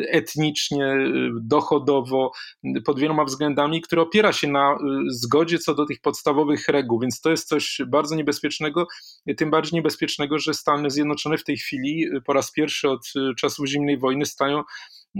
etnicznie, 0.08 0.96
dochodowo, 1.40 2.32
pod 2.84 3.00
wieloma 3.00 3.24
względami, 3.24 3.80
który 3.80 4.02
opiera 4.02 4.32
się 4.32 4.48
na 4.48 4.78
zgodzie 5.08 5.58
co 5.58 5.74
do 5.74 5.86
tych 5.86 6.00
podstawowych 6.00 6.68
reguł, 6.68 7.00
więc 7.00 7.20
to 7.20 7.30
jest 7.30 7.48
coś 7.48 7.80
bardzo 7.86 8.16
niebezpiecznego, 8.16 8.77
tym 9.36 9.50
bardziej 9.50 9.74
niebezpiecznego, 9.74 10.38
że 10.38 10.54
Stany 10.54 10.90
Zjednoczone 10.90 11.38
w 11.38 11.44
tej 11.44 11.56
chwili 11.56 12.06
y, 12.16 12.20
po 12.20 12.32
raz 12.32 12.52
pierwszy 12.52 12.90
od 12.90 13.06
y, 13.16 13.34
czasów 13.34 13.66
zimnej 13.66 13.98
wojny 13.98 14.26
stają 14.26 14.62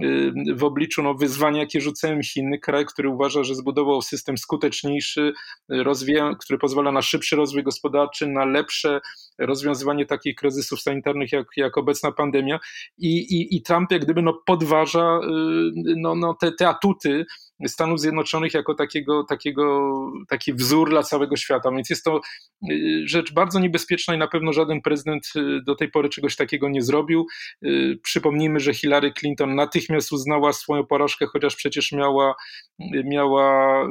y, 0.03 0.33
w 0.55 0.65
obliczu 0.65 1.03
no, 1.03 1.15
wyzwania, 1.15 1.61
jakie 1.61 1.81
rzucają 1.81 2.23
Chiny, 2.23 2.59
kraj, 2.59 2.87
który 2.87 3.09
uważa, 3.09 3.45
że 3.45 3.55
zbudował 3.55 4.03
system 4.03 4.39
skuteczniejszy, 4.39 5.33
rozwija, 5.69 6.35
który 6.41 6.59
pozwala 6.59 6.93
na 6.93 7.03
szybszy 7.03 7.37
rozwój 7.37 7.63
gospodarczy, 7.63 8.27
na 8.27 8.45
lepsze 8.45 9.01
rozwiązywanie 9.39 10.07
takich 10.07 10.35
kryzysów 10.35 10.81
sanitarnych 10.81 11.33
jak, 11.33 11.47
jak 11.57 11.79
obecna 11.79 12.13
pandemia 12.13 12.59
i, 12.99 13.19
i, 13.19 13.57
i 13.57 13.63
Trump 13.63 13.93
jak 13.93 14.05
gdyby 14.05 14.23
no, 14.23 14.43
podważa 14.47 15.21
no, 15.97 16.15
no, 16.15 16.35
te, 16.35 16.53
te 16.53 16.69
atuty 16.69 17.25
Stanów 17.67 18.01
Zjednoczonych 18.01 18.55
jako 18.55 18.75
takiego, 18.75 19.25
takiego, 19.25 19.91
taki 20.29 20.55
wzór 20.55 20.91
dla 20.91 21.03
całego 21.03 21.37
świata. 21.37 21.71
Więc 21.71 21.91
jest 21.91 22.05
to 22.05 22.21
y, 22.71 23.03
rzecz 23.05 23.33
bardzo 23.33 23.61
niebezpieczna 23.61 24.15
i 24.15 24.19
na 24.19 24.29
pewno 24.29 24.53
żaden 24.53 24.81
prezydent 24.81 25.29
y, 25.37 25.63
do 25.67 25.75
tej 25.75 25.91
pory 25.91 26.09
czegoś 26.09 26.37
takiego 26.37 26.69
nie 26.69 26.83
zrobił. 26.83 27.27
Y, 27.65 27.99
przypomnijmy, 28.03 28.61
że 28.61 28.75
Hillary 28.75 29.13
Clinton 29.13 29.55
natychmiast 29.55 30.13
uznała 30.13 30.53
swoją 30.53 30.87
porażkę, 30.87 31.27
chociaż 31.27 31.57
przecież 31.57 31.93
miała, 31.93 32.35
miała 33.05 33.85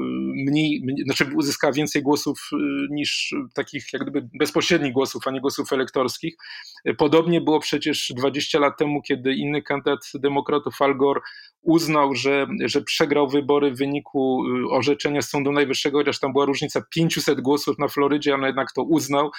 mniej, 0.45 0.81
znaczy 1.05 1.25
uzyskała 1.35 1.73
więcej 1.73 2.03
głosów 2.03 2.49
niż 2.89 3.35
takich 3.53 3.93
jak 3.93 4.01
gdyby 4.01 4.29
bezpośrednich 4.39 4.93
głosów, 4.93 5.27
a 5.27 5.31
głosów 5.41 5.73
elektorskich. 5.73 6.35
Podobnie 6.97 7.41
było 7.41 7.59
przecież 7.59 8.13
20 8.15 8.59
lat 8.59 8.77
temu, 8.77 9.01
kiedy 9.01 9.33
inny 9.33 9.61
kandydat 9.61 9.99
demokratów 10.13 10.81
Al 10.81 10.97
Gore 10.97 11.21
uznał, 11.67 12.15
że, 12.15 12.47
że 12.65 12.81
przegrał 12.81 13.27
wybory 13.27 13.71
w 13.71 13.77
wyniku 13.77 14.43
y, 14.45 14.69
orzeczenia 14.69 15.21
Sądu 15.21 15.51
Najwyższego, 15.51 15.97
chociaż 15.97 16.19
tam 16.19 16.33
była 16.33 16.45
różnica 16.45 16.81
500 16.89 17.41
głosów 17.41 17.79
na 17.79 17.87
Florydzie, 17.87 18.35
on 18.35 18.41
jednak 18.41 18.71
to 18.71 18.83
uznał. 18.83 19.31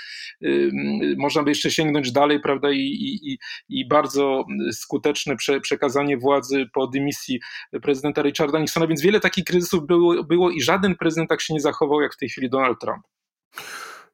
Y, 0.42 0.48
y, 0.48 0.70
można 1.18 1.42
by 1.42 1.50
jeszcze 1.50 1.70
sięgnąć 1.70 2.12
dalej, 2.12 2.40
prawda, 2.40 2.70
i, 2.70 3.18
i, 3.22 3.38
i 3.68 3.88
bardzo 3.88 4.44
skuteczne 4.72 5.36
prze, 5.36 5.60
przekazanie 5.60 6.18
władzy 6.18 6.66
po 6.74 6.86
dymisji 6.86 7.40
prezydenta 7.82 8.22
Richarda 8.22 8.58
Nixona, 8.58 8.86
więc 8.86 9.02
wiele 9.02 9.20
takich 9.20 9.44
kryzysów 9.44 9.86
było, 9.86 10.24
było 10.24 10.50
i 10.50 10.60
żaden 10.60 10.96
prezydent 10.96 11.30
tak 11.30 11.40
się 11.40 11.54
nie 11.54 11.60
zachował, 11.60 12.00
jak 12.00 12.14
w 12.14 12.16
tej 12.16 12.28
chwili 12.28 12.50
Donald 12.50 12.78
Trump. 12.80 13.04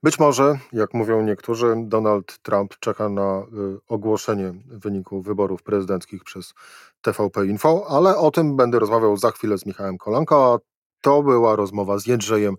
Być 0.04 0.18
może, 0.18 0.58
jak 0.72 0.94
mówią 0.94 1.22
niektórzy, 1.22 1.74
Donald 1.78 2.38
Trump 2.42 2.74
czeka 2.80 3.08
na 3.08 3.38
y, 3.40 3.44
ogłoszenie 3.88 4.52
wyniku 4.66 5.22
wyborów 5.22 5.62
prezydenckich 5.62 6.24
przez 6.24 6.54
TVP 7.02 7.46
Info, 7.46 7.86
ale 7.88 8.16
o 8.16 8.30
tym 8.30 8.56
będę 8.56 8.78
rozmawiał 8.78 9.16
za 9.16 9.30
chwilę 9.30 9.58
z 9.58 9.66
Michałem 9.66 9.98
Kolanko, 9.98 10.54
a 10.54 10.58
to 11.00 11.22
była 11.22 11.56
rozmowa 11.56 11.98
z 11.98 12.06
Jędrzejem 12.06 12.54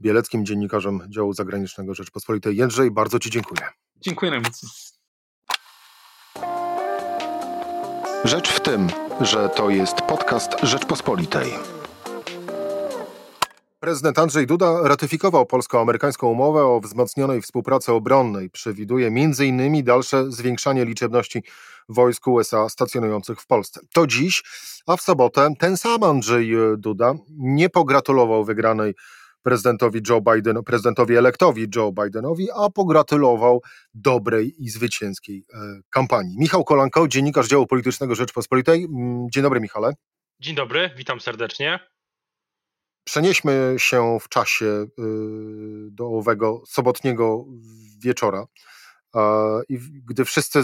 Bieleckim, 0.00 0.46
dziennikarzem 0.46 1.00
działu 1.08 1.32
zagranicznego 1.32 1.94
Rzeczpospolitej. 1.94 2.56
Jędrzej, 2.56 2.90
bardzo 2.90 3.18
Ci 3.18 3.30
dziękuję. 3.30 3.60
Dziękuję 4.00 4.30
najmocniej. 4.30 4.72
Rzecz 8.24 8.48
w 8.48 8.60
tym, 8.60 8.88
że 9.20 9.48
to 9.48 9.70
jest 9.70 10.00
podcast 10.00 10.60
Rzeczpospolitej. 10.62 11.52
Prezydent 13.82 14.18
Andrzej 14.18 14.46
Duda 14.46 14.80
ratyfikował 14.82 15.46
polsko-amerykańską 15.46 16.26
umowę 16.26 16.64
o 16.64 16.80
wzmocnionej 16.80 17.42
współpracy 17.42 17.92
obronnej. 17.92 18.50
Przewiduje 18.50 19.06
m.in. 19.06 19.84
dalsze 19.84 20.30
zwiększanie 20.30 20.84
liczebności 20.84 21.42
wojsk 21.88 22.26
USA 22.26 22.68
stacjonujących 22.68 23.40
w 23.40 23.46
Polsce. 23.46 23.80
To 23.94 24.06
dziś, 24.06 24.42
a 24.86 24.96
w 24.96 25.00
sobotę 25.00 25.48
ten 25.58 25.76
sam 25.76 26.02
Andrzej 26.02 26.52
Duda 26.78 27.14
nie 27.30 27.68
pogratulował 27.68 28.44
wygranej 28.44 28.94
prezydentowi 29.42 30.00
Joe 30.08 30.20
Biden, 30.20 30.62
prezydentowi 30.62 31.16
elektowi 31.16 31.66
Joe 31.76 31.92
Bidenowi, 31.92 32.48
a 32.56 32.70
pogratulował 32.70 33.62
dobrej 33.94 34.54
i 34.58 34.68
zwycięskiej 34.68 35.44
e, 35.54 35.58
kampanii. 35.90 36.36
Michał 36.38 36.64
Kolanko, 36.64 37.08
dziennikarz 37.08 37.48
działu 37.48 37.66
politycznego 37.66 38.14
Rzeczpospolitej. 38.14 38.86
Dzień 39.32 39.42
dobry, 39.42 39.60
Michale. 39.60 39.92
Dzień 40.40 40.54
dobry, 40.54 40.90
witam 40.96 41.20
serdecznie. 41.20 41.91
Przenieśmy 43.04 43.74
się 43.78 44.18
w 44.20 44.28
czasie 44.28 44.66
y, 44.66 44.86
do 45.90 46.06
owego 46.08 46.62
sobotniego 46.66 47.44
wieczora. 47.98 48.46
Gdy 50.08 50.24
wszyscy 50.24 50.62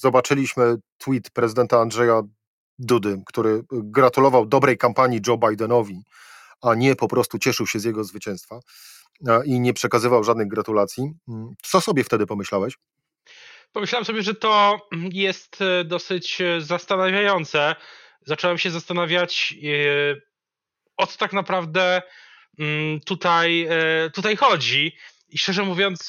zobaczyliśmy 0.00 0.76
tweet 0.98 1.30
prezydenta 1.30 1.80
Andrzeja 1.80 2.22
Dudy, 2.78 3.22
który 3.26 3.62
gratulował 3.70 4.46
dobrej 4.46 4.78
kampanii 4.78 5.20
Joe 5.26 5.38
Bidenowi, 5.38 6.02
a 6.62 6.74
nie 6.74 6.96
po 6.96 7.08
prostu 7.08 7.38
cieszył 7.38 7.66
się 7.66 7.78
z 7.78 7.84
jego 7.84 8.04
zwycięstwa 8.04 8.60
i 9.44 9.60
nie 9.60 9.74
przekazywał 9.74 10.24
żadnych 10.24 10.48
gratulacji, 10.48 11.12
mm, 11.28 11.54
co 11.62 11.80
sobie 11.80 12.04
wtedy 12.04 12.26
pomyślałeś? 12.26 12.74
Pomyślałem 13.72 14.04
sobie, 14.04 14.22
że 14.22 14.34
to 14.34 14.80
jest 15.12 15.62
e, 15.62 15.84
dosyć 15.84 16.38
zastanawiające. 16.58 17.76
Zacząłem 18.26 18.58
się 18.58 18.70
zastanawiać, 18.70 19.54
o 20.98 21.06
co 21.06 21.18
tak 21.18 21.32
naprawdę 21.32 22.02
mm, 22.58 23.00
tutaj, 23.00 23.68
tutaj 24.14 24.36
chodzi. 24.36 24.96
I 25.28 25.38
szczerze 25.38 25.62
mówiąc, 25.62 26.08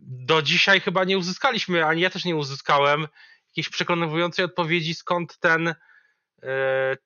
do 0.00 0.42
dzisiaj 0.42 0.80
chyba 0.80 1.04
nie 1.04 1.18
uzyskaliśmy, 1.18 1.86
ani 1.86 2.00
ja 2.00 2.10
też 2.10 2.24
nie 2.24 2.36
uzyskałem 2.36 3.06
jakiejś 3.48 3.68
przekonującej 3.68 4.44
odpowiedzi, 4.44 4.94
skąd 4.94 5.38
ten 5.38 5.74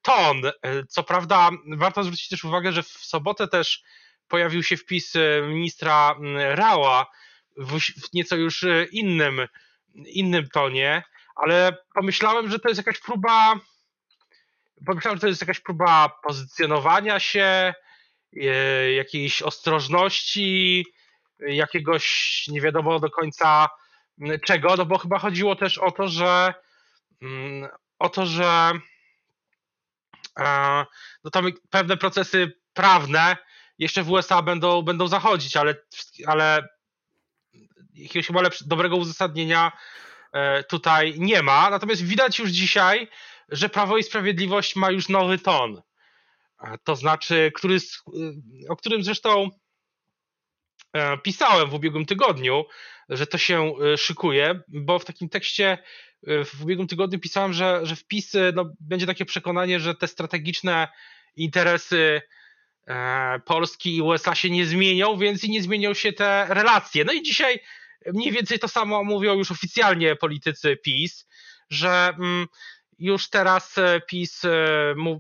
ton. 0.02 0.42
Co 0.88 1.02
prawda, 1.02 1.50
warto 1.76 2.04
zwrócić 2.04 2.28
też 2.28 2.44
uwagę, 2.44 2.72
że 2.72 2.82
w 2.82 2.88
sobotę 2.88 3.48
też 3.48 3.82
pojawił 4.28 4.62
się 4.62 4.76
wpis 4.76 5.12
ministra 5.48 6.14
Rała 6.54 7.06
w 7.56 8.12
nieco 8.12 8.36
już 8.36 8.64
innym, 8.92 9.46
innym 9.94 10.48
tonie, 10.48 11.02
ale 11.36 11.76
pomyślałem, 11.94 12.50
że 12.50 12.58
to 12.58 12.68
jest 12.68 12.78
jakaś 12.78 13.00
próba. 13.00 13.60
Pomyślałem, 14.86 15.16
że 15.16 15.20
to 15.20 15.26
jest 15.26 15.40
jakaś 15.40 15.60
próba 15.60 16.08
pozycjonowania 16.22 17.20
się, 17.20 17.74
e, 18.36 18.92
jakiejś 18.92 19.42
ostrożności, 19.42 20.86
jakiegoś 21.38 22.44
nie 22.48 22.60
wiadomo 22.60 23.00
do 23.00 23.10
końca 23.10 23.68
czego, 24.44 24.76
no 24.76 24.86
bo 24.86 24.98
chyba 24.98 25.18
chodziło 25.18 25.56
też 25.56 25.78
o 25.78 25.90
to, 25.90 26.08
że 26.08 26.54
mm, 27.22 27.68
o 27.98 28.08
to, 28.08 28.26
że 28.26 28.72
e, 30.38 30.84
no 31.24 31.30
tam 31.30 31.46
pewne 31.70 31.96
procesy 31.96 32.52
prawne 32.72 33.36
jeszcze 33.78 34.02
w 34.02 34.10
USA 34.10 34.42
będą, 34.42 34.82
będą 34.82 35.08
zachodzić, 35.08 35.56
ale, 35.56 35.74
ale 36.26 36.68
jakiegoś 37.94 38.26
chyba 38.26 38.42
dobrego 38.66 38.96
uzasadnienia 38.96 39.72
E, 40.34 40.64
tutaj 40.64 41.14
nie 41.18 41.42
ma. 41.42 41.70
Natomiast 41.70 42.04
widać 42.04 42.38
już 42.38 42.50
dzisiaj, 42.50 43.08
że 43.48 43.68
Prawo 43.68 43.98
i 43.98 44.02
Sprawiedliwość 44.02 44.76
ma 44.76 44.90
już 44.90 45.08
nowy 45.08 45.38
ton. 45.38 45.82
To 46.84 46.96
znaczy, 46.96 47.52
który, 47.54 47.76
e, 47.76 48.68
o 48.68 48.76
którym 48.76 49.02
zresztą 49.02 49.50
e, 50.92 51.18
pisałem 51.18 51.70
w 51.70 51.74
ubiegłym 51.74 52.06
tygodniu, 52.06 52.64
że 53.08 53.26
to 53.26 53.38
się 53.38 53.72
szykuje, 53.96 54.60
bo 54.68 54.98
w 54.98 55.04
takim 55.04 55.28
tekście 55.28 55.78
w 56.22 56.62
ubiegłym 56.62 56.88
tygodniu 56.88 57.18
pisałem, 57.18 57.52
że, 57.52 57.80
że 57.82 57.96
wpis 57.96 58.32
no, 58.54 58.70
będzie 58.80 59.06
takie 59.06 59.24
przekonanie, 59.24 59.80
że 59.80 59.94
te 59.94 60.08
strategiczne 60.08 60.88
interesy 61.36 62.22
Polski 63.44 63.96
i 63.96 64.02
USA 64.02 64.34
się 64.34 64.50
nie 64.50 64.66
zmienią, 64.66 65.16
więc 65.16 65.44
i 65.44 65.50
nie 65.50 65.62
zmienią 65.62 65.94
się 65.94 66.12
te 66.12 66.46
relacje. 66.48 67.04
No 67.04 67.12
i 67.12 67.22
dzisiaj 67.22 67.60
Mniej 68.12 68.32
więcej 68.32 68.58
to 68.58 68.68
samo 68.68 69.04
mówią 69.04 69.34
już 69.34 69.50
oficjalnie 69.50 70.16
politycy 70.16 70.76
PiS, 70.76 71.26
że 71.70 72.12
mm, 72.18 72.46
już 72.98 73.30
teraz 73.30 73.78
e, 73.78 74.00
PiS 74.08 74.44
e, 74.44 74.48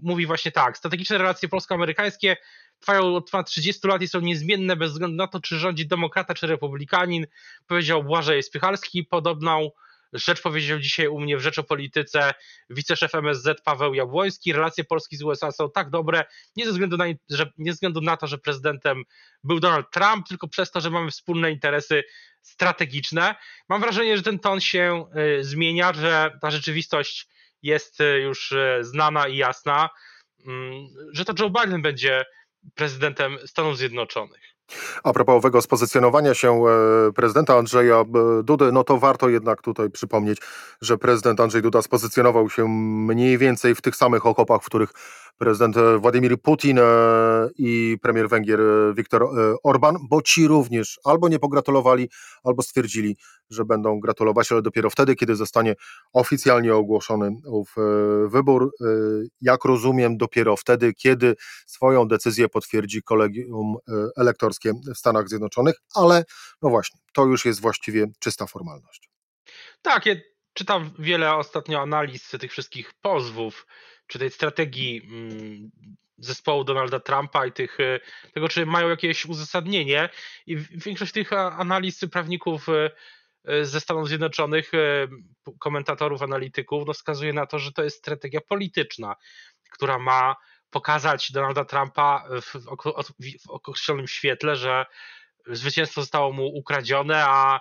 mówi 0.02 0.26
właśnie 0.26 0.52
tak, 0.52 0.78
strategiczne 0.78 1.18
relacje 1.18 1.48
polsko-amerykańskie 1.48 2.36
trwają 2.80 3.16
od 3.16 3.30
30 3.46 3.88
lat 3.88 4.02
i 4.02 4.08
są 4.08 4.20
niezmienne 4.20 4.76
bez 4.76 4.92
względu 4.92 5.16
na 5.16 5.26
to, 5.26 5.40
czy 5.40 5.58
rządzi 5.58 5.86
demokrata 5.86 6.34
czy 6.34 6.46
republikanin, 6.46 7.26
powiedział 7.66 8.04
Błażej 8.04 8.42
Spychalski. 8.42 9.04
Podobną 9.04 9.70
rzecz 10.14 10.42
powiedział 10.42 10.78
dzisiaj 10.78 11.08
u 11.08 11.20
mnie 11.20 11.36
w 11.36 11.40
Rzeczopolityce 11.40 12.34
wiceszef 12.70 13.14
MSZ 13.14 13.62
Paweł 13.64 13.94
Jabłoński. 13.94 14.52
Relacje 14.52 14.84
Polski 14.84 15.16
z 15.16 15.22
USA 15.22 15.52
są 15.52 15.70
tak 15.70 15.90
dobre, 15.90 16.24
nie 16.56 16.66
ze 16.66 16.72
względu 16.72 16.96
na, 16.96 17.04
że, 17.30 17.50
nie 17.58 17.72
ze 17.72 17.74
względu 17.74 18.00
na 18.00 18.16
to, 18.16 18.26
że 18.26 18.38
prezydentem 18.38 19.04
był 19.44 19.60
Donald 19.60 19.86
Trump, 19.90 20.28
tylko 20.28 20.48
przez 20.48 20.70
to, 20.70 20.80
że 20.80 20.90
mamy 20.90 21.10
wspólne 21.10 21.50
interesy 21.50 22.04
strategiczne. 22.42 23.34
Mam 23.68 23.80
wrażenie, 23.80 24.16
że 24.16 24.22
ten 24.22 24.38
ton 24.38 24.60
się 24.60 25.04
y, 25.38 25.44
zmienia, 25.44 25.92
że 25.92 26.38
ta 26.40 26.50
rzeczywistość 26.50 27.28
jest 27.64 28.00
y, 28.00 28.20
już 28.20 28.52
y, 28.52 28.78
znana 28.80 29.28
i 29.28 29.36
jasna, 29.36 29.88
mm, 30.46 30.86
że 31.12 31.24
to 31.24 31.32
Joe 31.38 31.50
Biden 31.50 31.82
będzie 31.82 32.24
prezydentem 32.74 33.38
Stanów 33.46 33.78
Zjednoczonych. 33.78 34.54
A 35.04 35.12
propos 35.12 35.34
owego 35.34 35.62
spozycjonowania 35.62 36.34
się 36.34 36.64
e, 36.66 37.12
prezydenta 37.12 37.58
Andrzeja 37.58 37.96
e, 38.00 38.04
Dudy, 38.42 38.72
no 38.72 38.84
to 38.84 38.98
warto 38.98 39.28
jednak 39.28 39.62
tutaj 39.62 39.90
przypomnieć, 39.90 40.38
że 40.80 40.98
prezydent 40.98 41.40
Andrzej 41.40 41.62
Duda 41.62 41.82
spozycjonował 41.82 42.50
się 42.50 42.68
mniej 42.68 43.38
więcej 43.38 43.74
w 43.74 43.82
tych 43.82 43.96
samych 43.96 44.26
okopach, 44.26 44.62
w 44.62 44.66
których 44.66 44.90
prezydent 45.38 45.76
e, 45.76 45.98
Władimir 45.98 46.40
Putin 46.42 46.80
i 47.58 47.96
premier 48.02 48.28
Węgier 48.28 48.60
Viktor 48.96 49.28
Orban, 49.62 49.96
bo 50.10 50.22
ci 50.22 50.46
również 50.48 51.00
albo 51.04 51.28
nie 51.28 51.38
pogratulowali, 51.38 52.10
albo 52.44 52.62
stwierdzili, 52.62 53.16
że 53.50 53.64
będą 53.64 54.00
gratulować, 54.00 54.52
ale 54.52 54.62
dopiero 54.62 54.90
wtedy, 54.90 55.16
kiedy 55.16 55.36
zostanie 55.36 55.74
oficjalnie 56.12 56.74
ogłoszony 56.74 57.30
ów 57.46 57.74
wybór. 58.26 58.70
Jak 59.40 59.64
rozumiem, 59.64 60.16
dopiero 60.16 60.56
wtedy, 60.56 60.94
kiedy 60.94 61.34
swoją 61.66 62.08
decyzję 62.08 62.48
potwierdzi 62.48 63.02
kolegium 63.02 63.76
elektorskie 64.16 64.72
w 64.94 64.98
Stanach 64.98 65.28
Zjednoczonych, 65.28 65.74
ale 65.94 66.24
no 66.62 66.70
właśnie, 66.70 67.00
to 67.12 67.24
już 67.24 67.44
jest 67.44 67.60
właściwie 67.60 68.06
czysta 68.18 68.46
formalność. 68.46 69.10
Tak, 69.82 70.06
ja 70.06 70.14
czytam 70.52 70.90
wiele 70.98 71.34
ostatnio 71.34 71.80
analiz 71.80 72.30
tych 72.40 72.52
wszystkich 72.52 72.92
pozwów, 73.00 73.66
czy 74.14 74.18
tej 74.18 74.30
strategii 74.30 75.02
mm, 75.04 75.70
zespołu 76.18 76.64
Donalda 76.64 77.00
Trumpa 77.00 77.46
i 77.46 77.52
tych, 77.52 77.80
e, 77.80 78.00
tego, 78.34 78.48
czy 78.48 78.66
mają 78.66 78.88
jakieś 78.88 79.26
uzasadnienie. 79.26 80.08
I 80.46 80.56
większość 80.56 81.12
tych 81.12 81.32
analiz 81.32 82.00
prawników 82.12 82.68
e, 82.68 82.90
e, 83.44 83.64
ze 83.64 83.80
Stanów 83.80 84.08
Zjednoczonych, 84.08 84.72
komentatorów, 85.58 86.22
analityków, 86.22 86.86
no 86.86 86.92
wskazuje 86.92 87.32
na 87.32 87.46
to, 87.46 87.58
że 87.58 87.72
to 87.72 87.84
jest 87.84 87.98
strategia 87.98 88.40
polityczna, 88.40 89.16
która 89.70 89.98
ma 89.98 90.36
pokazać 90.70 91.32
Donalda 91.32 91.64
Trumpa 91.64 92.28
w, 92.42 93.48
określonym 93.48 94.08
świetle, 94.08 94.56
że 94.56 94.86
zwycięstwo 95.46 96.00
zostało 96.00 96.32
mu 96.32 96.46
ukradzione, 96.46 97.24
a 97.26 97.60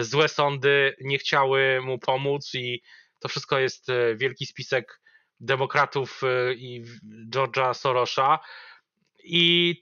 złe 0.00 0.28
sądy 0.28 0.96
nie 1.00 1.18
chciały 1.18 1.80
mu 1.82 1.98
pomóc 1.98 2.54
i 2.54 2.82
to 3.18 3.28
wszystko 3.28 3.58
jest 3.58 3.86
wielki 4.16 4.46
spisek 4.46 5.00
demokratów 5.40 6.20
e, 6.22 6.54
i 6.54 6.84
George'a 7.34 7.74
Sorosza. 7.74 8.38
I 9.24 9.74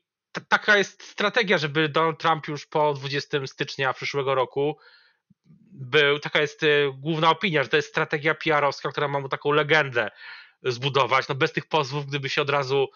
taka 0.49 0.77
jest 0.77 1.03
strategia, 1.03 1.59
żeby 1.59 1.89
Donald 1.89 2.21
Trump 2.21 2.49
już 2.49 2.67
po 2.67 2.95
20 2.95 3.47
stycznia 3.47 3.93
przyszłego 3.93 4.35
roku 4.35 4.79
był, 5.73 6.19
taka 6.19 6.41
jest 6.41 6.63
e, 6.63 6.67
główna 6.95 7.31
opinia, 7.31 7.63
że 7.63 7.69
to 7.69 7.77
jest 7.77 7.89
strategia 7.89 8.35
PR-owska, 8.35 8.91
która 8.91 9.09
ma 9.09 9.21
mu 9.21 9.29
taką 9.29 9.53
legendę, 9.53 10.11
zbudować. 10.63 11.29
No 11.29 11.35
bez 11.35 11.53
tych 11.53 11.67
pozwów, 11.67 12.07
gdyby 12.07 12.29
się 12.29 12.43
od 12.43 12.51
razu 12.51 12.87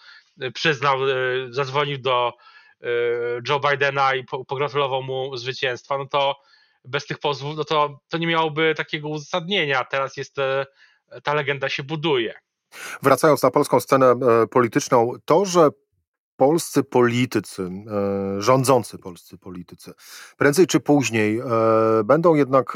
e, 0.41 0.51
przyznał, 0.51 0.99
zadzwonił 1.51 1.99
do 1.99 2.33
Joe 3.49 3.61
Bidena 3.61 4.15
i 4.15 4.25
pogratulował 4.25 5.03
mu 5.03 5.37
zwycięstwa, 5.37 5.99
no 5.99 6.07
to 6.07 6.41
bez 6.85 7.07
tych 7.07 7.19
pozwów, 7.19 7.57
no 7.57 7.65
to, 7.65 8.01
to 8.09 8.19
nie 8.19 8.27
miałoby 8.27 8.75
takiego 8.77 9.09
uzasadnienia. 9.09 9.85
Teraz 9.85 10.17
jest 10.17 10.37
ta 11.23 11.35
legenda 11.35 11.69
się 11.69 11.83
buduje. 11.83 12.42
Wracając 13.03 13.43
na 13.43 13.51
polską 13.51 13.81
scenę 13.81 14.15
polityczną, 14.51 15.13
to, 15.25 15.45
że 15.45 15.69
polscy 16.37 16.83
politycy, 16.85 17.71
rządzący 18.39 18.99
polscy 18.99 19.39
politycy, 19.39 19.93
prędzej 20.37 20.67
czy 20.67 20.81
później 20.81 21.41
będą 22.05 22.35
jednak 22.35 22.73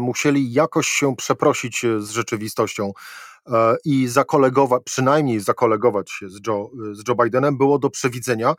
musieli 0.00 0.52
jakoś 0.52 0.88
się 0.88 1.16
przeprosić 1.16 1.86
z 1.98 2.10
rzeczywistością 2.10 2.92
E, 3.48 3.76
i 3.84 4.08
zakolegować, 4.08 4.82
przynajmniej 4.84 5.40
zakolegować 5.40 6.10
się 6.10 6.28
z 6.28 6.40
Joe, 6.46 6.70
z 6.92 7.08
Joe 7.08 7.14
Bidenem 7.24 7.58
było 7.58 7.78
do 7.78 7.90
przewidzenia. 7.90 8.54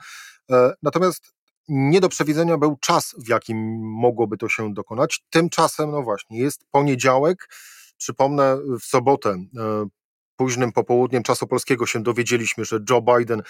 E, 0.51 0.73
natomiast 0.83 1.33
nie 1.67 2.01
do 2.01 2.09
przewidzenia 2.09 2.57
był 2.57 2.77
czas, 2.81 3.15
w 3.17 3.27
jakim 3.29 3.57
mogłoby 3.83 4.37
to 4.37 4.49
się 4.49 4.73
dokonać. 4.73 5.23
Tymczasem, 5.29 5.91
no 5.91 6.03
właśnie, 6.03 6.39
jest 6.39 6.65
poniedziałek. 6.71 7.49
Przypomnę, 7.97 8.57
w 8.79 8.83
sobotę, 8.83 9.29
e, 9.29 9.45
późnym 10.41 10.71
popołudniem 10.71 11.23
czasu 11.23 11.47
polskiego 11.47 11.85
się 11.85 12.03
dowiedzieliśmy, 12.03 12.65
że 12.65 12.79
Joe 12.89 13.01
Biden 13.01 13.41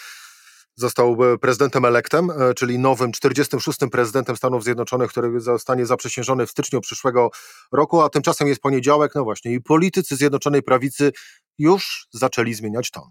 został 0.76 1.18
prezydentem 1.42 1.86
elektem, 1.86 2.30
e, 2.30 2.54
czyli 2.54 2.80
nowym 2.80 3.12
46. 3.12 3.80
prezydentem 3.92 4.36
Stanów 4.36 4.64
Zjednoczonych, 4.64 5.12
który 5.12 5.40
zostanie 5.40 5.86
zaprzysiężony 5.86 6.46
w 6.46 6.52
styczniu 6.52 6.82
przyszłego 6.82 7.30
roku, 7.72 8.02
a 8.02 8.10
tymczasem 8.10 8.48
jest 8.48 8.62
poniedziałek, 8.62 9.16
no 9.16 9.24
właśnie, 9.24 9.54
i 9.54 9.62
politycy 9.62 10.16
Zjednoczonej 10.16 10.64
Prawicy 10.64 11.12
już 11.58 12.08
zaczęli 12.12 12.54
zmieniać 12.54 12.92
ton. 12.92 13.10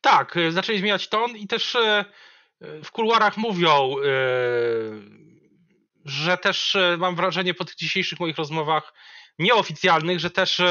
Tak, 0.00 0.36
e, 0.36 0.52
zaczęli 0.52 0.78
zmieniać 0.78 1.08
ton 1.08 1.36
i 1.36 1.46
też 1.46 1.74
e, 1.74 2.04
w 2.84 2.90
kuluarach 2.90 3.36
mówią, 3.36 3.94
że 6.04 6.38
też 6.38 6.76
mam 6.98 7.16
wrażenie 7.16 7.54
po 7.54 7.64
tych 7.64 7.76
dzisiejszych 7.76 8.20
moich 8.20 8.36
rozmowach 8.36 8.94
nieoficjalnych, 9.38 10.20
że 10.20 10.30
też 10.30 10.62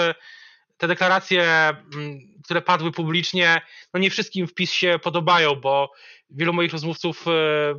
te 0.81 0.87
deklaracje, 0.87 1.43
mm, 1.43 2.19
które 2.43 2.61
padły 2.61 2.91
publicznie, 2.91 3.61
no 3.93 3.99
nie 3.99 4.09
wszystkim 4.09 4.47
wpis 4.47 4.71
się 4.71 4.99
podobają, 5.03 5.55
bo 5.55 5.91
wielu 6.29 6.53
moich 6.53 6.71
rozmówców 6.71 7.25
e, 7.27 7.31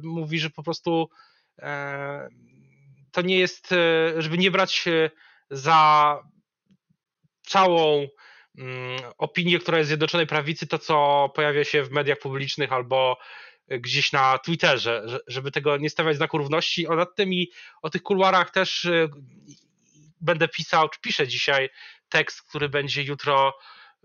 mówi, 0.02 0.38
że 0.38 0.50
po 0.50 0.62
prostu 0.62 1.10
e, 1.58 2.28
to 3.12 3.22
nie 3.22 3.38
jest, 3.38 3.72
e, 3.72 4.22
żeby 4.22 4.38
nie 4.38 4.50
brać 4.50 4.84
za 5.50 6.18
całą 7.42 8.08
mm, 8.58 8.98
opinię, 9.18 9.58
która 9.58 9.78
jest 9.78 9.88
Zjednoczonej 9.88 10.26
Prawicy, 10.26 10.66
to 10.66 10.78
co 10.78 11.28
pojawia 11.34 11.64
się 11.64 11.82
w 11.82 11.90
mediach 11.90 12.18
publicznych 12.18 12.72
albo 12.72 13.18
gdzieś 13.68 14.12
na 14.12 14.38
Twitterze, 14.38 15.06
żeby 15.26 15.50
tego 15.50 15.76
nie 15.76 15.90
stawiać 15.90 16.16
znaku 16.16 16.38
równości. 16.38 16.86
O 16.86 16.96
nad 16.96 17.14
tym 17.14 17.32
i 17.32 17.50
o 17.82 17.90
tych 17.90 18.02
kuluarach 18.02 18.50
też 18.50 18.88
będę 20.20 20.48
pisał, 20.48 20.88
czy 20.88 21.00
piszę 21.00 21.28
dzisiaj 21.28 21.68
tekst, 22.12 22.42
który 22.42 22.68
będzie 22.68 23.02
jutro 23.02 23.54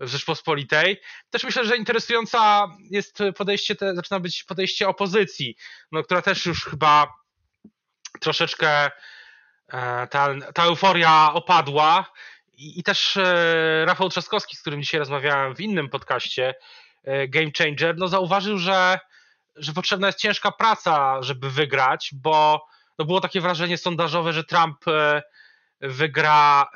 w 0.00 0.08
Rzeczpospolitej. 0.08 1.00
Też 1.30 1.44
myślę, 1.44 1.64
że 1.64 1.76
interesująca 1.76 2.68
jest 2.90 3.18
podejście, 3.36 3.76
te, 3.76 3.94
zaczyna 3.94 4.20
być 4.20 4.44
podejście 4.44 4.88
opozycji, 4.88 5.56
no, 5.92 6.02
która 6.02 6.22
też 6.22 6.46
już 6.46 6.64
chyba 6.64 7.14
troszeczkę 8.20 8.90
e, 9.72 10.06
ta, 10.06 10.28
ta 10.54 10.64
euforia 10.64 11.32
opadła. 11.32 12.12
I, 12.52 12.80
i 12.80 12.82
też 12.82 13.16
e, 13.16 13.84
Rafał 13.86 14.08
Trzaskowski, 14.08 14.56
z 14.56 14.60
którym 14.60 14.82
dzisiaj 14.82 14.98
rozmawiałem 14.98 15.54
w 15.54 15.60
innym 15.60 15.88
podcaście, 15.88 16.54
e, 17.04 17.28
Game 17.28 17.50
Changer, 17.58 17.96
no 17.98 18.08
zauważył, 18.08 18.58
że, 18.58 18.98
że 19.56 19.72
potrzebna 19.72 20.06
jest 20.06 20.18
ciężka 20.18 20.52
praca, 20.52 21.22
żeby 21.22 21.50
wygrać, 21.50 22.10
bo 22.12 22.66
no 22.98 23.04
było 23.04 23.20
takie 23.20 23.40
wrażenie 23.40 23.78
sondażowe, 23.78 24.32
że 24.32 24.44
Trump 24.44 24.84
wygra, 25.80 26.66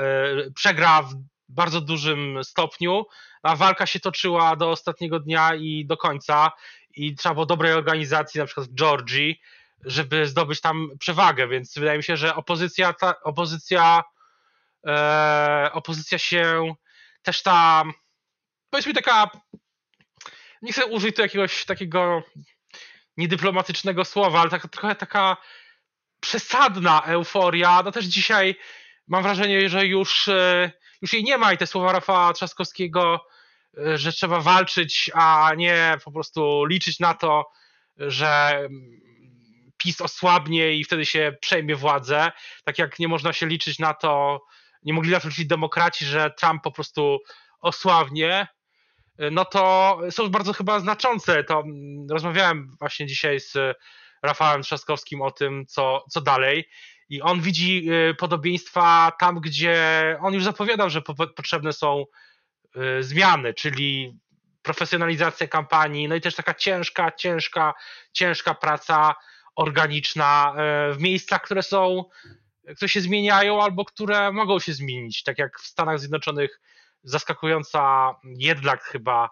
przegra 0.54 1.02
w 1.02 1.14
bardzo 1.48 1.80
dużym 1.80 2.44
stopniu, 2.44 3.06
a 3.42 3.56
walka 3.56 3.86
się 3.86 4.00
toczyła 4.00 4.56
do 4.56 4.70
ostatniego 4.70 5.20
dnia 5.20 5.54
i 5.54 5.86
do 5.86 5.96
końca. 5.96 6.52
I 6.94 7.14
trzeba 7.14 7.34
było 7.34 7.46
dobrej 7.46 7.72
organizacji, 7.72 8.40
na 8.40 8.46
przykład 8.46 8.66
w 8.66 8.74
Georgii, 8.74 9.40
żeby 9.84 10.26
zdobyć 10.26 10.60
tam 10.60 10.90
przewagę, 10.98 11.48
więc 11.48 11.78
wydaje 11.78 11.98
mi 11.98 12.04
się, 12.04 12.16
że 12.16 12.34
opozycja, 12.34 12.92
ta, 12.92 13.20
opozycja, 13.20 14.02
e, 14.86 15.70
opozycja 15.72 16.18
się 16.18 16.74
też 17.22 17.42
ta, 17.42 17.84
powiedzmy 18.70 18.94
taka, 18.94 19.30
nie 20.62 20.72
chcę 20.72 20.86
użyć 20.86 21.16
tu 21.16 21.22
jakiegoś 21.22 21.64
takiego 21.64 22.22
niedyplomatycznego 23.16 24.04
słowa, 24.04 24.40
ale 24.40 24.50
taka, 24.50 24.68
trochę 24.68 24.94
taka 24.94 25.36
przesadna 26.20 27.02
euforia, 27.02 27.82
no 27.84 27.92
też 27.92 28.04
dzisiaj 28.04 28.56
mam 29.08 29.22
wrażenie, 29.22 29.68
że 29.68 29.86
już 29.86 30.28
e, 30.28 30.70
już 31.02 31.12
jej 31.12 31.24
nie 31.24 31.38
ma 31.38 31.52
i 31.52 31.58
te 31.58 31.66
słowa 31.66 31.92
Rafała 31.92 32.32
Trzaskowskiego, 32.32 33.26
e, 33.78 33.98
że 33.98 34.12
trzeba 34.12 34.40
walczyć, 34.40 35.10
a 35.14 35.52
nie 35.56 35.96
po 36.04 36.12
prostu 36.12 36.64
liczyć 36.64 37.00
na 37.00 37.14
to, 37.14 37.50
że 37.96 38.50
mm, 38.50 39.00
PiS 39.76 40.00
osłabnie 40.00 40.72
i 40.72 40.84
wtedy 40.84 41.06
się 41.06 41.36
przejmie 41.40 41.76
władzę, 41.76 42.32
tak 42.64 42.78
jak 42.78 42.98
nie 42.98 43.08
można 43.08 43.32
się 43.32 43.46
liczyć 43.46 43.78
na 43.78 43.94
to, 43.94 44.42
nie 44.82 44.92
mogli 44.92 45.10
na 45.10 45.20
liczyć 45.24 45.46
demokraci, 45.46 46.04
że 46.04 46.30
Trump 46.30 46.62
po 46.62 46.72
prostu 46.72 47.18
osłabnie, 47.60 48.48
e, 49.18 49.30
no 49.30 49.44
to 49.44 49.98
są 50.10 50.28
bardzo 50.28 50.52
chyba 50.52 50.80
znaczące. 50.80 51.44
To 51.44 51.60
mm, 51.60 52.06
rozmawiałem 52.10 52.76
właśnie 52.80 53.06
dzisiaj 53.06 53.40
z 53.40 53.56
Rafałem 54.22 54.62
Trzaskowskim 54.62 55.22
o 55.22 55.30
tym, 55.30 55.66
co, 55.66 56.04
co 56.10 56.20
dalej. 56.20 56.68
I 57.12 57.22
on 57.22 57.40
widzi 57.40 57.90
y, 58.10 58.14
podobieństwa 58.14 59.12
tam, 59.18 59.40
gdzie 59.40 59.76
on 60.20 60.34
już 60.34 60.44
zapowiadał, 60.44 60.90
że 60.90 61.02
potrzebne 61.36 61.72
są 61.72 62.04
y, 62.76 63.02
zmiany, 63.02 63.54
czyli 63.54 64.18
profesjonalizacja 64.62 65.48
kampanii, 65.48 66.08
no 66.08 66.14
i 66.14 66.20
też 66.20 66.34
taka 66.34 66.54
ciężka, 66.54 67.12
ciężka, 67.12 67.74
ciężka 68.12 68.54
praca 68.54 69.14
organiczna 69.56 70.54
y, 70.90 70.94
w 70.94 71.00
miejscach, 71.00 71.42
które 71.42 71.62
są, 71.62 72.04
które 72.76 72.88
się 72.88 73.00
zmieniają 73.00 73.62
albo 73.62 73.84
które 73.84 74.32
mogą 74.32 74.58
się 74.58 74.72
zmienić, 74.72 75.22
tak 75.22 75.38
jak 75.38 75.60
w 75.60 75.66
Stanach 75.66 75.98
Zjednoczonych 76.00 76.60
zaskakująca 77.02 78.14
jednak 78.24 78.84
chyba 78.84 79.30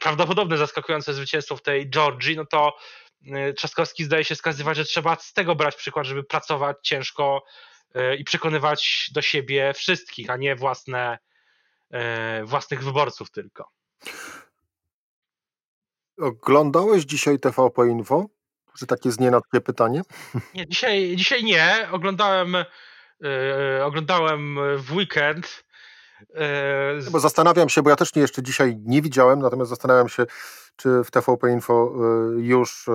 prawdopodobne 0.00 0.58
zaskakujące 0.58 1.14
zwycięstwo 1.14 1.56
w 1.56 1.62
tej 1.62 1.90
Georgii, 1.90 2.36
no 2.36 2.46
to 2.46 2.76
Trzaskowski 3.56 4.04
zdaje 4.04 4.24
się 4.24 4.34
wskazywać, 4.34 4.76
że 4.76 4.84
trzeba 4.84 5.16
z 5.16 5.32
tego 5.32 5.54
brać 5.54 5.76
przykład, 5.76 6.06
żeby 6.06 6.24
pracować 6.24 6.76
ciężko 6.82 7.44
y, 7.96 8.16
i 8.16 8.24
przekonywać 8.24 9.10
do 9.14 9.22
siebie 9.22 9.72
wszystkich, 9.74 10.30
a 10.30 10.36
nie 10.36 10.56
własne, 10.56 11.18
y, 11.94 12.44
własnych 12.44 12.84
wyborców 12.84 13.30
tylko. 13.30 13.68
Oglądałeś 16.18 17.04
dzisiaj 17.04 17.38
TVP 17.38 17.88
Info? 17.88 18.26
Że 18.74 18.86
takie 18.86 19.12
znienackie 19.12 19.60
pytanie? 19.60 20.02
Nie, 20.54 20.66
dzisiaj, 20.66 21.16
dzisiaj 21.16 21.44
nie. 21.44 21.88
Oglądałem, 21.92 22.56
yy, 23.20 23.84
oglądałem 23.84 24.58
w 24.76 24.92
weekend. 24.92 25.64
Yy, 27.00 27.10
bo 27.10 27.20
zastanawiam 27.20 27.68
się, 27.68 27.82
bo 27.82 27.90
ja 27.90 27.96
też 27.96 28.14
nie, 28.14 28.22
jeszcze 28.22 28.42
dzisiaj 28.42 28.76
nie 28.84 29.02
widziałem, 29.02 29.38
natomiast 29.38 29.70
zastanawiam 29.70 30.08
się, 30.08 30.26
czy 30.80 31.04
w 31.04 31.10
TVP 31.10 31.50
Info 31.52 31.92
y, 32.38 32.42
już 32.42 32.88
y, 32.88 32.92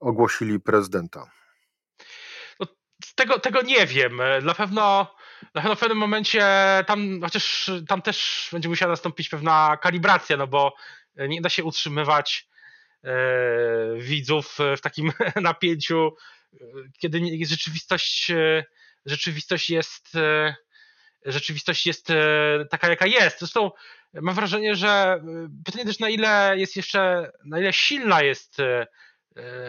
ogłosili 0.00 0.60
prezydenta? 0.60 1.30
No, 2.60 2.66
tego, 3.14 3.38
tego 3.38 3.62
nie 3.62 3.86
wiem. 3.86 4.20
Na 4.42 4.54
pewno, 4.54 5.14
na 5.54 5.60
pewno 5.60 5.76
w 5.76 5.80
pewnym 5.80 5.98
momencie 5.98 6.44
tam, 6.86 7.20
chociaż 7.22 7.70
tam 7.88 8.02
też 8.02 8.48
będzie 8.52 8.68
musiała 8.68 8.92
nastąpić 8.92 9.28
pewna 9.28 9.76
kalibracja, 9.76 10.36
no 10.36 10.46
bo 10.46 10.74
nie 11.16 11.40
da 11.40 11.48
się 11.48 11.64
utrzymywać 11.64 12.48
e, 13.04 13.10
widzów 13.98 14.58
w 14.76 14.80
takim 14.80 15.12
napięciu, 15.36 16.16
kiedy 16.98 17.20
rzeczywistość, 17.46 18.30
e, 18.30 18.64
rzeczywistość 19.06 19.70
jest 19.70 20.16
rzeczywistość 21.24 21.86
jest 21.86 22.08
taka, 22.70 22.88
jaka 22.88 23.06
jest. 23.06 23.38
Zresztą 23.38 23.70
mam 24.22 24.34
wrażenie, 24.34 24.74
że 24.74 25.20
y, 25.44 25.64
pytanie 25.64 25.84
też 25.84 25.98
na 25.98 26.08
ile 26.08 26.54
jest 26.56 26.76
jeszcze, 26.76 27.32
na 27.44 27.58
ile 27.60 27.72
silna 27.72 28.22
jest 28.22 28.60
y, 28.60 28.86